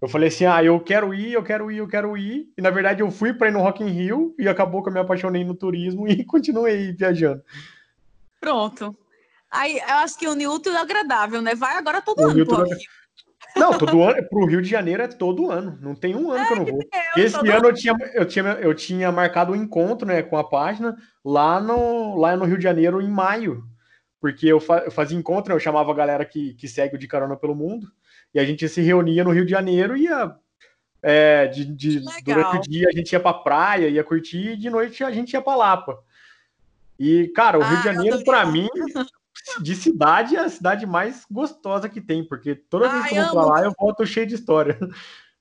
eu 0.00 0.08
falei 0.08 0.28
assim: 0.28 0.46
ah, 0.46 0.62
eu 0.62 0.80
quero 0.80 1.12
ir, 1.12 1.32
eu 1.32 1.42
quero 1.42 1.70
ir, 1.70 1.78
eu 1.78 1.88
quero 1.88 2.16
ir. 2.16 2.52
E 2.56 2.62
na 2.62 2.70
verdade 2.70 3.02
eu 3.02 3.10
fui 3.10 3.32
para 3.34 3.48
ir 3.48 3.52
no 3.52 3.60
Rock 3.60 3.82
in 3.82 3.88
Rio 3.88 4.34
e 4.38 4.48
acabou 4.48 4.82
que 4.82 4.88
eu 4.88 4.92
me 4.92 5.00
apaixonei 5.00 5.44
no 5.44 5.54
turismo 5.54 6.06
e 6.08 6.24
continuei 6.24 6.92
viajando. 6.92 7.42
Pronto. 8.40 8.96
Aí 9.50 9.78
eu 9.78 9.96
acho 9.96 10.18
que 10.18 10.28
o 10.28 10.52
útil 10.52 10.72
é 10.72 10.80
agradável, 10.80 11.42
né? 11.42 11.54
Vai 11.54 11.76
agora 11.76 12.00
todo 12.00 12.22
ano 12.22 12.46
pro 12.46 12.64
Rio. 12.64 12.78
Não, 13.56 13.76
todo 13.76 14.02
ano, 14.04 14.28
pro 14.28 14.46
Rio 14.46 14.62
de 14.62 14.68
Janeiro 14.68 15.02
é 15.02 15.08
todo 15.08 15.50
ano. 15.50 15.76
Não 15.82 15.94
tem 15.94 16.14
um 16.14 16.30
ano 16.30 16.44
é, 16.44 16.46
que 16.46 16.52
eu 16.52 16.56
não 16.56 16.64
vou. 16.64 16.80
Esse 17.16 17.36
ano 17.36 17.66
eu 17.66 17.74
tinha, 17.74 17.94
eu, 18.14 18.24
tinha, 18.24 18.44
eu 18.44 18.74
tinha 18.74 19.10
marcado 19.10 19.52
um 19.52 19.56
encontro 19.56 20.06
né, 20.06 20.22
com 20.22 20.36
a 20.36 20.48
página 20.48 20.96
lá 21.24 21.60
no, 21.60 22.16
lá 22.16 22.36
no 22.36 22.44
Rio 22.44 22.58
de 22.58 22.62
Janeiro 22.62 23.02
em 23.02 23.08
maio. 23.08 23.64
Porque 24.20 24.46
eu, 24.46 24.60
fa, 24.60 24.78
eu 24.84 24.90
fazia 24.92 25.18
encontro, 25.18 25.52
eu 25.52 25.58
chamava 25.58 25.90
a 25.90 25.94
galera 25.94 26.24
que, 26.24 26.54
que 26.54 26.68
segue 26.68 26.94
o 26.94 26.98
De 26.98 27.08
Carona 27.08 27.36
pelo 27.36 27.56
Mundo 27.56 27.88
e 28.34 28.38
a 28.38 28.44
gente 28.44 28.68
se 28.68 28.80
reunia 28.80 29.24
no 29.24 29.32
Rio 29.32 29.44
de 29.44 29.50
Janeiro 29.50 29.96
e 29.96 30.04
ia. 30.04 30.36
É, 31.02 31.46
de, 31.46 31.64
de 31.64 32.04
durante 32.22 32.58
o 32.58 32.60
dia 32.60 32.88
a 32.88 32.92
gente 32.92 33.10
ia 33.12 33.20
pra 33.20 33.32
praia, 33.32 33.88
ia 33.88 34.04
curtir, 34.04 34.50
e 34.50 34.56
de 34.56 34.68
noite 34.68 35.02
a 35.02 35.10
gente 35.10 35.32
ia 35.32 35.40
pra 35.40 35.56
Lapa. 35.56 35.98
E, 36.98 37.28
cara, 37.28 37.58
o 37.58 37.62
ah, 37.62 37.66
Rio 37.66 37.78
de 37.78 37.84
Janeiro, 37.84 38.24
para 38.24 38.44
mim, 38.44 38.68
de 39.62 39.74
cidade, 39.74 40.36
é 40.36 40.40
a 40.40 40.48
cidade 40.50 40.84
mais 40.84 41.24
gostosa 41.30 41.88
que 41.88 42.00
tem, 42.00 42.22
porque 42.22 42.54
toda 42.54 42.90
vez 42.90 43.06
que 43.06 43.16
eu 43.16 43.24
vou 43.24 43.32
pra 43.32 43.44
lá, 43.44 43.64
eu 43.64 43.72
volto 43.78 44.04
cheio 44.04 44.26
de 44.26 44.34
história. 44.34 44.78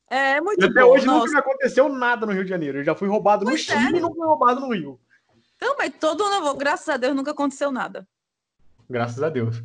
É, 0.09 0.41
muito 0.41 0.59
e 0.59 0.65
até 0.65 0.81
bom, 0.81 0.87
hoje 0.87 1.05
nossa. 1.05 1.19
nunca 1.19 1.31
me 1.33 1.39
aconteceu 1.39 1.87
nada 1.87 2.25
no 2.25 2.31
Rio 2.31 2.43
de 2.43 2.49
Janeiro. 2.49 2.79
Eu 2.79 2.83
já 2.83 2.95
fui 2.95 3.07
roubado 3.07 3.45
no 3.45 3.55
Chile 3.55 3.97
e 3.97 3.99
não 3.99 4.11
fui 4.13 4.25
roubado 4.25 4.61
no 4.61 4.73
Rio. 4.73 4.99
Não, 5.61 5.75
mas 5.77 5.93
todo 5.99 6.23
ano 6.23 6.55
graças 6.55 6.89
a 6.89 6.97
Deus, 6.97 7.15
nunca 7.15 7.31
aconteceu 7.31 7.71
nada. 7.71 8.07
Graças 8.89 9.21
a 9.21 9.29
Deus. 9.29 9.61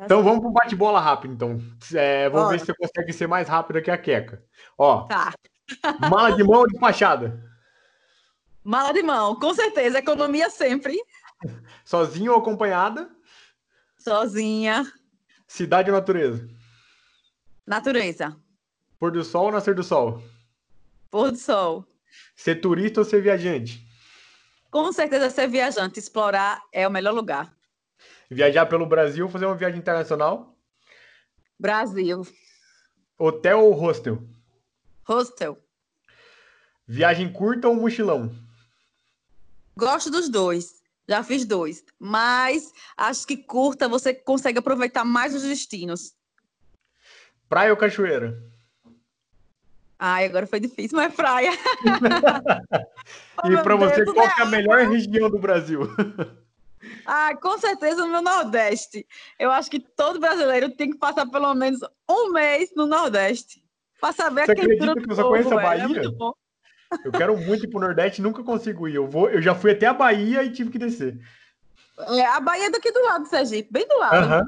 Então 0.00 0.22
vamos 0.22 0.40
para 0.40 0.48
um 0.48 0.52
bate-bola 0.52 1.00
rápido, 1.00 1.32
então. 1.34 1.60
É, 1.94 2.28
vamos 2.28 2.50
ver 2.50 2.60
se 2.60 2.66
você 2.66 2.74
consegue 2.74 3.12
ser 3.12 3.26
mais 3.26 3.48
rápido 3.48 3.80
que 3.80 3.90
a 3.90 3.96
Queca. 3.96 4.42
Ó, 4.76 5.04
tá. 5.04 5.32
mala 6.10 6.32
de 6.32 6.44
mão 6.44 6.60
ou 6.60 6.66
de 6.66 6.78
fachada? 6.78 7.42
Mala 8.62 8.92
de 8.92 9.02
mão, 9.02 9.38
com 9.38 9.54
certeza. 9.54 9.98
Economia 9.98 10.50
sempre. 10.50 10.98
Sozinho 11.84 12.32
ou 12.32 12.38
acompanhada? 12.38 13.10
Sozinha. 13.96 14.84
Cidade 15.46 15.90
ou 15.90 15.96
natureza? 15.96 16.46
Natureza. 17.66 18.36
Pôr 18.98 19.10
do 19.10 19.24
sol 19.24 19.46
ou 19.46 19.52
nascer 19.52 19.74
do 19.74 19.82
sol? 19.82 20.22
Pôr 21.10 21.30
do 21.30 21.38
sol. 21.38 21.84
Ser 22.34 22.56
turista 22.56 23.00
ou 23.00 23.04
ser 23.04 23.22
viajante? 23.22 23.86
Com 24.70 24.92
certeza 24.92 25.30
ser 25.30 25.48
viajante. 25.48 25.98
Explorar 25.98 26.60
é 26.72 26.86
o 26.86 26.90
melhor 26.90 27.14
lugar. 27.14 27.55
Viajar 28.30 28.66
pelo 28.66 28.86
Brasil, 28.86 29.28
fazer 29.28 29.46
uma 29.46 29.54
viagem 29.54 29.78
internacional? 29.78 30.56
Brasil. 31.58 32.26
Hotel 33.18 33.60
ou 33.60 33.72
hostel? 33.72 34.22
Hostel. 35.04 35.56
Viagem 36.86 37.32
curta 37.32 37.68
ou 37.68 37.74
mochilão? 37.74 38.34
Gosto 39.76 40.10
dos 40.10 40.28
dois. 40.28 40.82
Já 41.08 41.22
fiz 41.22 41.44
dois. 41.44 41.84
Mas 41.98 42.72
acho 42.96 43.26
que 43.26 43.36
curta 43.36 43.88
você 43.88 44.12
consegue 44.12 44.58
aproveitar 44.58 45.04
mais 45.04 45.34
os 45.34 45.42
destinos. 45.42 46.12
Praia 47.48 47.70
ou 47.70 47.76
cachoeira? 47.76 48.42
Ai, 49.98 50.26
agora 50.26 50.46
foi 50.46 50.60
difícil, 50.60 50.96
mas 50.96 51.14
praia. 51.14 51.52
e 53.48 53.56
para 53.62 53.76
você, 53.76 54.04
qual 54.04 54.26
é 54.26 54.42
a 54.42 54.46
melhor 54.46 54.86
região 54.88 55.30
do 55.30 55.38
Brasil? 55.38 55.82
Ah, 57.06 57.34
com 57.40 57.56
certeza 57.58 58.04
no 58.04 58.20
Nordeste. 58.20 59.06
Eu 59.38 59.50
acho 59.50 59.70
que 59.70 59.78
todo 59.78 60.18
brasileiro 60.18 60.70
tem 60.70 60.90
que 60.90 60.98
passar 60.98 61.26
pelo 61.26 61.54
menos 61.54 61.80
um 62.08 62.32
mês 62.32 62.72
no 62.74 62.86
Nordeste. 62.86 63.62
Para 64.00 64.12
saber 64.12 64.46
Você 64.46 64.52
a 64.52 64.54
quentura 64.56 64.94
do 64.94 65.02
que 65.02 65.12
eu 65.12 65.16
só 65.16 65.28
conheço 65.28 65.56
a 65.56 65.62
Bahia? 65.62 66.00
É 66.00 66.46
eu 67.04 67.12
quero 67.12 67.36
muito 67.36 67.64
ir 67.64 67.68
pro 67.68 67.80
Nordeste, 67.80 68.22
nunca 68.22 68.42
consigo 68.42 68.88
ir. 68.88 68.96
Eu, 68.96 69.06
vou, 69.06 69.28
eu 69.28 69.40
já 69.40 69.54
fui 69.54 69.72
até 69.72 69.86
a 69.86 69.94
Bahia 69.94 70.42
e 70.42 70.52
tive 70.52 70.70
que 70.70 70.78
descer. 70.78 71.18
É, 71.98 72.26
a 72.26 72.40
Bahia 72.40 72.66
é 72.66 72.70
daqui 72.70 72.92
do 72.92 73.02
lado 73.02 73.22
do 73.22 73.28
Sergipe, 73.28 73.72
bem 73.72 73.86
do 73.86 73.98
lado. 73.98 74.44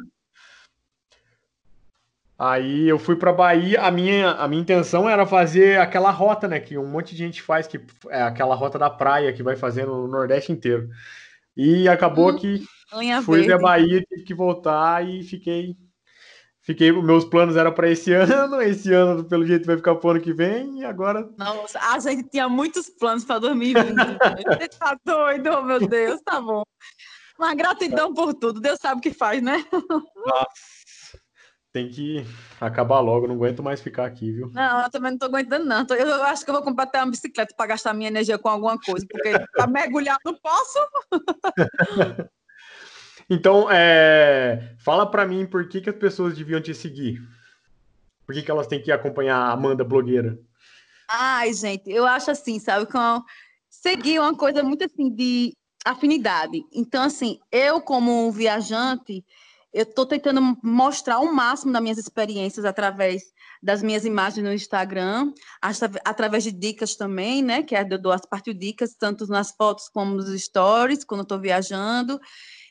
Aí 2.39 2.89
eu 2.89 3.01
fui 3.01 3.17
para 3.17 3.33
Bahia, 3.33 3.83
a 3.83 3.91
minha, 3.91 4.31
a 4.31 4.47
minha 4.47 4.63
intenção 4.63 5.09
era 5.09 5.27
fazer 5.27 5.81
aquela 5.81 6.13
rota, 6.13 6.47
né, 6.47 6.61
que 6.61 6.79
um 6.79 6.87
monte 6.87 7.11
de 7.11 7.19
gente 7.19 7.43
faz, 7.43 7.67
que 7.67 7.81
é 8.11 8.23
aquela 8.23 8.55
rota 8.55 8.79
da 8.79 8.89
praia 8.89 9.33
que 9.33 9.43
vai 9.43 9.57
fazendo 9.57 9.93
no 9.93 10.07
Nordeste 10.07 10.53
inteiro. 10.53 10.89
E 11.59 11.89
acabou 11.89 12.31
hum, 12.31 12.37
que 12.37 12.65
fui 13.25 13.43
ver 13.43 13.55
a 13.55 13.59
Bahia, 13.59 14.01
tive 14.09 14.23
que 14.23 14.33
voltar 14.33 15.05
e 15.07 15.25
fiquei 15.25 15.77
Fiquei, 16.69 16.93
meus 16.93 17.25
planos 17.25 17.57
eram 17.57 17.73
para 17.73 17.89
esse 17.89 18.13
ano, 18.13 18.61
esse 18.61 18.93
ano, 18.93 19.25
pelo 19.25 19.47
jeito, 19.47 19.67
vai 19.67 19.79
ficar 19.79 19.95
pro 19.95 20.11
ano 20.11 20.21
que 20.21 20.35
vem, 20.35 20.81
e 20.81 20.85
agora. 20.85 21.27
Nossa, 21.39 21.79
a 21.81 21.99
gente 21.99 22.29
tinha 22.29 22.47
muitos 22.47 22.91
planos 22.91 23.25
para 23.25 23.39
2020. 23.39 23.95
Você 24.61 24.69
tá 24.79 24.95
doido, 25.03 25.63
meu 25.63 25.89
Deus, 25.89 26.21
tá 26.21 26.39
bom. 26.39 26.63
Uma 27.39 27.55
gratidão 27.55 28.13
por 28.13 28.35
tudo, 28.35 28.61
Deus 28.61 28.79
sabe 28.83 28.99
o 28.99 29.01
que 29.01 29.15
faz, 29.15 29.41
né? 29.41 29.65
Nossa, 29.73 30.78
tem 31.73 31.89
que 31.89 32.25
acabar 32.61 33.01
logo, 33.01 33.27
não 33.27 33.35
aguento 33.35 33.63
mais 33.63 33.81
ficar 33.81 34.07
aqui, 34.07 34.33
viu? 34.33 34.51
Não, 34.53 34.83
eu 34.83 34.91
também 34.91 35.13
não 35.13 35.19
tô 35.19 35.27
aguentando, 35.27 35.65
não. 35.65 35.87
Eu 35.97 36.23
acho 36.25 36.45
que 36.45 36.51
eu 36.51 36.55
vou 36.55 36.63
comprar 36.63 36.85
até 36.85 36.99
uma 36.99 37.11
bicicleta 37.11 37.55
para 37.57 37.67
gastar 37.67 37.93
minha 37.95 38.09
energia 38.09 38.39
com 38.39 38.49
alguma 38.49 38.79
coisa, 38.79 39.07
porque 39.11 39.33
para 39.53 39.67
mergulhar 39.67 40.19
não 40.25 40.35
posso. 40.35 40.79
Então, 43.31 43.71
é, 43.71 44.75
fala 44.79 45.05
para 45.05 45.27
mim 45.27 45.45
por 45.45 45.69
que, 45.69 45.83
que 45.83 45.91
as 45.91 45.97
pessoas 45.97 46.35
deviam 46.35 46.63
te 46.63 46.75
seguir. 46.75 47.21
Por 48.25 48.35
que, 48.35 48.43
que 48.43 48.51
elas 48.51 48.67
têm 48.67 48.83
que 48.83 48.91
acompanhar 48.91 49.37
a 49.37 49.53
Amanda 49.53 49.85
blogueira? 49.85 50.39
Ai, 51.07 51.53
gente, 51.53 51.91
eu 51.91 52.07
acho 52.07 52.31
assim, 52.31 52.59
sabe? 52.59 52.91
Com... 52.91 53.23
Seguir 53.69 54.17
é 54.17 54.21
uma 54.21 54.35
coisa 54.35 54.63
muito 54.63 54.83
assim 54.83 55.11
de 55.11 55.53
afinidade. 55.85 56.63
Então, 56.73 57.03
assim, 57.03 57.39
eu 57.53 57.83
como 57.83 58.33
viajante, 58.33 59.23
eu 59.73 59.83
estou 59.83 60.07
tentando 60.07 60.57
mostrar 60.63 61.21
o 61.21 61.33
máximo 61.33 61.73
das 61.73 61.83
minhas 61.83 61.99
experiências 61.99 62.65
através 62.65 63.23
das 63.63 63.83
minhas 63.83 64.05
imagens 64.05 64.45
no 64.45 64.53
Instagram, 64.53 65.33
através 66.05 66.45
de 66.45 66.53
dicas 66.53 66.95
também, 66.97 67.43
né? 67.43 67.63
Que 67.63 67.75
é, 67.75 67.87
eu 67.89 68.01
dou 68.01 68.13
as 68.13 68.25
partes 68.25 68.57
dicas, 68.59 68.95
tanto 68.99 69.27
nas 69.27 69.51
fotos 69.51 69.89
como 69.89 70.15
nos 70.15 70.29
stories, 70.41 71.05
quando 71.05 71.23
estou 71.23 71.41
viajando. 71.41 72.21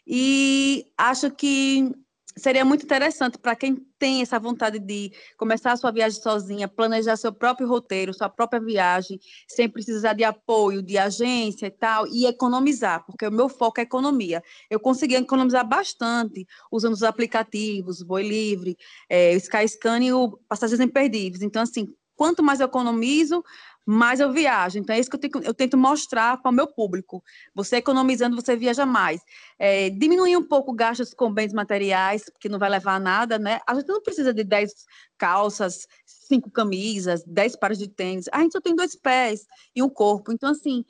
E 0.05 0.85
acho 0.97 1.29
que 1.31 1.91
seria 2.37 2.63
muito 2.63 2.83
interessante 2.83 3.37
para 3.37 3.55
quem 3.55 3.75
tem 3.99 4.21
essa 4.21 4.39
vontade 4.39 4.79
de 4.79 5.11
começar 5.37 5.71
a 5.71 5.77
sua 5.77 5.91
viagem 5.91 6.21
sozinha, 6.21 6.67
planejar 6.67 7.17
seu 7.17 7.33
próprio 7.33 7.67
roteiro, 7.67 8.13
sua 8.13 8.29
própria 8.29 8.59
viagem, 8.59 9.19
sem 9.47 9.67
precisar 9.67 10.13
de 10.13 10.23
apoio 10.23 10.81
de 10.81 10.97
agência 10.97 11.65
e 11.65 11.71
tal, 11.71 12.07
e 12.07 12.25
economizar, 12.25 13.05
porque 13.05 13.25
o 13.25 13.31
meu 13.31 13.49
foco 13.49 13.79
é 13.79 13.83
economia. 13.83 14.43
Eu 14.69 14.79
consegui 14.79 15.15
economizar 15.15 15.67
bastante 15.67 16.45
usando 16.71 16.93
os 16.93 17.03
aplicativos, 17.03 18.01
Boi 18.03 18.23
Livre, 18.23 18.77
é, 19.09 19.33
o 19.33 19.37
Skyscan 19.37 19.99
e 20.03 20.13
o 20.13 20.37
Passagens 20.47 20.79
Imperdíveis. 20.79 21.41
Então, 21.41 21.61
assim, 21.61 21.87
quanto 22.17 22.43
mais 22.43 22.59
eu 22.59 22.65
economizo, 22.65 23.43
mais 23.85 24.19
eu 24.19 24.33
viajo. 24.33 24.77
Então, 24.77 24.93
é 24.93 24.99
isso 24.99 25.09
que 25.09 25.15
eu, 25.15 25.19
tenho, 25.19 25.43
eu 25.45 25.53
tento 25.53 25.77
mostrar 25.77 26.41
para 26.41 26.51
o 26.51 26.53
meu 26.53 26.67
público. 26.67 27.23
Você 27.55 27.77
economizando, 27.77 28.35
você 28.35 28.53
viaja 28.57 28.85
mais. 28.85 29.21
É, 29.57 29.89
diminuir 29.89 30.35
um 30.35 30.43
pouco 30.43 30.73
gastos 30.73 31.13
com 31.13 31.31
bens 31.31 31.53
materiais, 31.53 32.29
que 32.41 32.49
não 32.49 32.59
vai 32.59 32.69
levar 32.69 32.95
a 32.95 32.99
nada, 32.99 33.39
né? 33.39 33.61
A 33.65 33.73
gente 33.75 33.87
não 33.87 34.01
precisa 34.01 34.33
de 34.33 34.43
10 34.43 34.73
calças, 35.17 35.87
cinco 36.05 36.51
camisas, 36.51 37.23
10 37.23 37.55
pares 37.55 37.77
de 37.77 37.87
tênis. 37.87 38.25
A 38.33 38.41
gente 38.41 38.51
só 38.51 38.59
tem 38.59 38.75
dois 38.75 38.93
pés 38.93 39.45
e 39.73 39.81
um 39.81 39.89
corpo. 39.89 40.33
Então, 40.33 40.49
assim, 40.49 40.83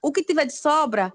o 0.00 0.12
que 0.12 0.22
tiver 0.22 0.44
de 0.44 0.56
sobra, 0.56 1.12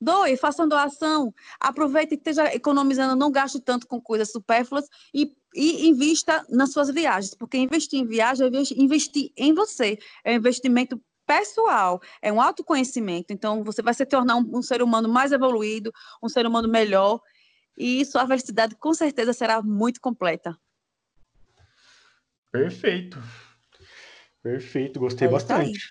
Doe, 0.00 0.36
façam 0.36 0.68
doação, 0.68 1.32
aproveite 1.58 2.14
e 2.14 2.18
esteja 2.18 2.54
economizando, 2.54 3.16
não 3.16 3.30
gaste 3.30 3.60
tanto 3.60 3.86
com 3.86 4.00
coisas 4.00 4.30
supérfluas 4.30 4.86
e, 5.12 5.32
e 5.54 5.88
invista 5.88 6.44
nas 6.50 6.72
suas 6.72 6.90
viagens, 6.90 7.34
porque 7.34 7.56
investir 7.56 8.00
em 8.00 8.06
viagem 8.06 8.46
é 8.46 8.82
investir 8.82 9.32
em 9.36 9.54
você, 9.54 9.98
é 10.22 10.32
um 10.32 10.36
investimento 10.36 11.00
pessoal, 11.26 12.00
é 12.20 12.30
um 12.30 12.40
autoconhecimento, 12.40 13.32
então 13.32 13.64
você 13.64 13.80
vai 13.80 13.94
se 13.94 14.04
tornar 14.04 14.36
um, 14.36 14.58
um 14.58 14.62
ser 14.62 14.82
humano 14.82 15.08
mais 15.08 15.32
evoluído, 15.32 15.90
um 16.22 16.28
ser 16.28 16.46
humano 16.46 16.68
melhor, 16.68 17.20
e 17.76 18.04
sua 18.04 18.26
felicidade 18.26 18.76
com 18.76 18.92
certeza 18.92 19.32
será 19.32 19.62
muito 19.62 20.00
completa. 20.00 20.56
Perfeito. 22.52 23.18
Perfeito, 24.42 25.00
gostei 25.00 25.26
é 25.26 25.30
bastante. 25.30 25.90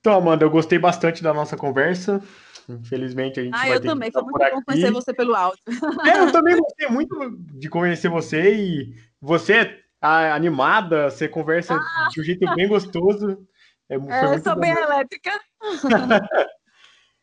Então, 0.00 0.14
Amanda, 0.14 0.44
eu 0.44 0.50
gostei 0.50 0.78
bastante 0.78 1.22
da 1.22 1.32
nossa 1.32 1.56
conversa. 1.56 2.20
Infelizmente 2.68 3.40
a 3.40 3.44
gente 3.44 3.54
ah, 3.54 3.58
vai 3.58 3.76
eu 3.76 3.80
ter 3.80 3.88
também. 3.88 4.10
Foi 4.10 4.22
muito 4.22 4.38
bom 4.38 4.62
conhecer 4.62 4.90
você 4.90 5.12
pelo 5.12 5.34
áudio. 5.34 5.62
É, 6.06 6.20
eu 6.20 6.32
também 6.32 6.56
gostei 6.56 6.88
muito 6.88 7.36
de 7.38 7.68
conhecer 7.68 8.08
você 8.08 8.54
e 8.54 8.94
você 9.20 9.54
é 9.54 10.30
animada, 10.32 11.10
você 11.10 11.28
conversa 11.28 11.74
ah. 11.74 12.08
de 12.10 12.20
um 12.20 12.24
jeito 12.24 12.54
bem 12.54 12.68
gostoso. 12.68 13.46
É, 13.88 13.94
é 13.94 14.24
eu 14.34 14.42
sou 14.42 14.54
bom. 14.54 14.60
bem 14.60 14.72
elétrica. 14.72 15.30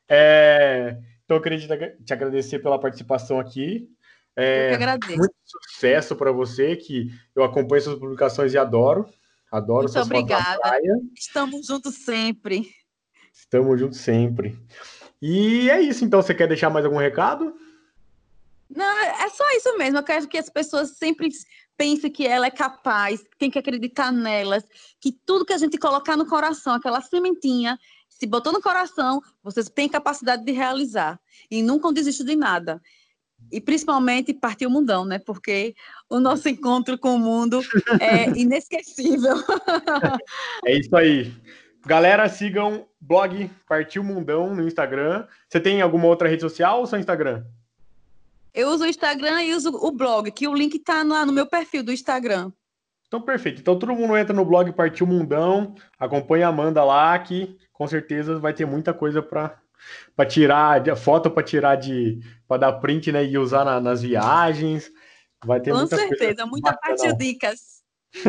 é, 0.08 0.98
então 1.24 1.38
eu 1.38 1.42
queria 1.42 1.98
te 2.04 2.14
agradecer 2.14 2.60
pela 2.60 2.80
participação 2.80 3.40
aqui. 3.40 3.90
É, 4.36 4.66
eu 4.66 4.70
que 4.70 4.84
agradeço. 4.84 5.18
Muito 5.18 5.36
sucesso 5.44 6.16
para 6.16 6.32
você, 6.32 6.76
que 6.76 7.12
eu 7.36 7.44
acompanho 7.44 7.82
suas 7.82 8.00
publicações 8.00 8.54
e 8.54 8.58
adoro. 8.58 9.06
Adoro 9.52 9.86
Muito 9.86 10.00
obrigada. 10.00 10.60
Estamos 11.16 11.66
juntos 11.66 11.96
sempre. 12.06 12.70
Estamos 13.34 13.80
juntos 13.80 14.00
sempre. 14.00 14.58
E 15.22 15.70
é 15.70 15.82
isso, 15.82 16.06
então. 16.06 16.22
Você 16.22 16.34
quer 16.34 16.48
deixar 16.48 16.70
mais 16.70 16.86
algum 16.86 16.98
recado? 16.98 17.54
Não, 18.70 18.98
é 19.00 19.30
só 19.30 19.50
isso 19.52 19.78
mesmo. 19.78 19.98
Eu 19.98 20.04
quero 20.04 20.28
que 20.28 20.38
as 20.38 20.50
pessoas 20.50 20.92
sempre 20.92 21.30
pensem 21.76 22.12
que 22.12 22.28
ela 22.28 22.48
é 22.48 22.52
capaz, 22.52 23.24
tem 23.38 23.50
que 23.50 23.58
acreditar 23.58 24.12
nelas, 24.12 24.64
que 25.00 25.14
tudo 25.26 25.46
que 25.46 25.54
a 25.54 25.58
gente 25.58 25.78
colocar 25.78 26.18
no 26.18 26.26
coração, 26.26 26.74
aquela 26.74 27.00
sementinha, 27.00 27.80
se 28.10 28.28
botou 28.28 28.52
no 28.52 28.62
coração, 28.62 29.22
vocês 29.42 29.70
têm 29.70 29.88
capacidade 29.88 30.44
de 30.44 30.52
realizar. 30.52 31.20
E 31.50 31.64
nunca 31.64 31.92
desistam 31.94 32.26
de 32.26 32.36
nada. 32.36 32.82
E 33.52 33.62
principalmente 33.62 34.34
partir 34.34 34.68
o 34.68 34.70
mundão, 34.70 35.06
né? 35.06 35.18
Porque 35.20 35.74
o 36.10 36.20
nosso 36.20 36.50
encontro 36.50 36.98
com 36.98 37.16
o 37.16 37.20
mundo 37.20 37.62
é 38.00 38.30
inesquecível. 38.38 39.36
É 40.66 40.78
isso 40.78 40.96
aí. 40.96 41.34
Galera, 41.90 42.30
sigam 42.30 42.86
blog 43.02 43.50
Partiu 43.68 44.04
Mundão 44.04 44.54
no 44.56 44.68
Instagram. 44.68 45.26
Você 45.48 45.60
tem 45.60 45.82
alguma 45.82 46.06
outra 46.06 46.30
rede 46.30 46.44
social 46.44 46.82
ou 46.82 46.86
só 46.86 47.00
Instagram? 47.00 47.44
Eu 48.54 48.70
uso 48.70 48.84
o 48.84 48.88
Instagram 48.88 49.42
e 49.42 49.56
uso 49.56 49.72
o 49.72 49.92
blog, 49.92 50.32
que 50.32 50.48
o 50.48 50.54
link 50.54 50.78
tá 50.78 51.04
no, 51.04 51.26
no 51.26 51.34
meu 51.34 51.48
perfil 51.48 51.82
do 51.82 51.92
Instagram. 51.92 52.52
Então, 53.08 53.20
perfeito. 53.20 53.62
Então, 53.62 53.80
todo 53.80 53.96
mundo 53.96 54.16
entra 54.16 54.36
no 54.36 54.46
blog 54.46 54.72
Partiu 54.72 55.08
Mundão, 55.08 55.74
acompanha 55.98 56.46
a 56.46 56.50
Amanda 56.50 56.84
lá, 56.84 57.18
que 57.18 57.58
com 57.74 57.88
certeza 57.88 58.38
vai 58.38 58.54
ter 58.54 58.68
muita 58.68 58.94
coisa 58.94 59.24
para 59.24 59.58
para 60.16 60.30
tirar, 60.30 60.84
foto 60.96 61.32
para 61.32 61.42
tirar 61.42 61.76
de 61.76 62.20
para 62.48 62.58
dar 62.58 62.74
print, 62.74 63.12
né, 63.12 63.26
e 63.26 63.36
usar 63.36 63.66
na, 63.66 63.82
nas 63.82 64.04
viagens. 64.04 64.92
Vai 65.44 65.60
ter 65.60 65.72
com 65.72 65.78
muita 65.78 65.96
certeza, 65.96 66.46
muita 66.46 66.72
parte 66.72 67.02
de 67.02 67.18
dicas. 67.18 67.80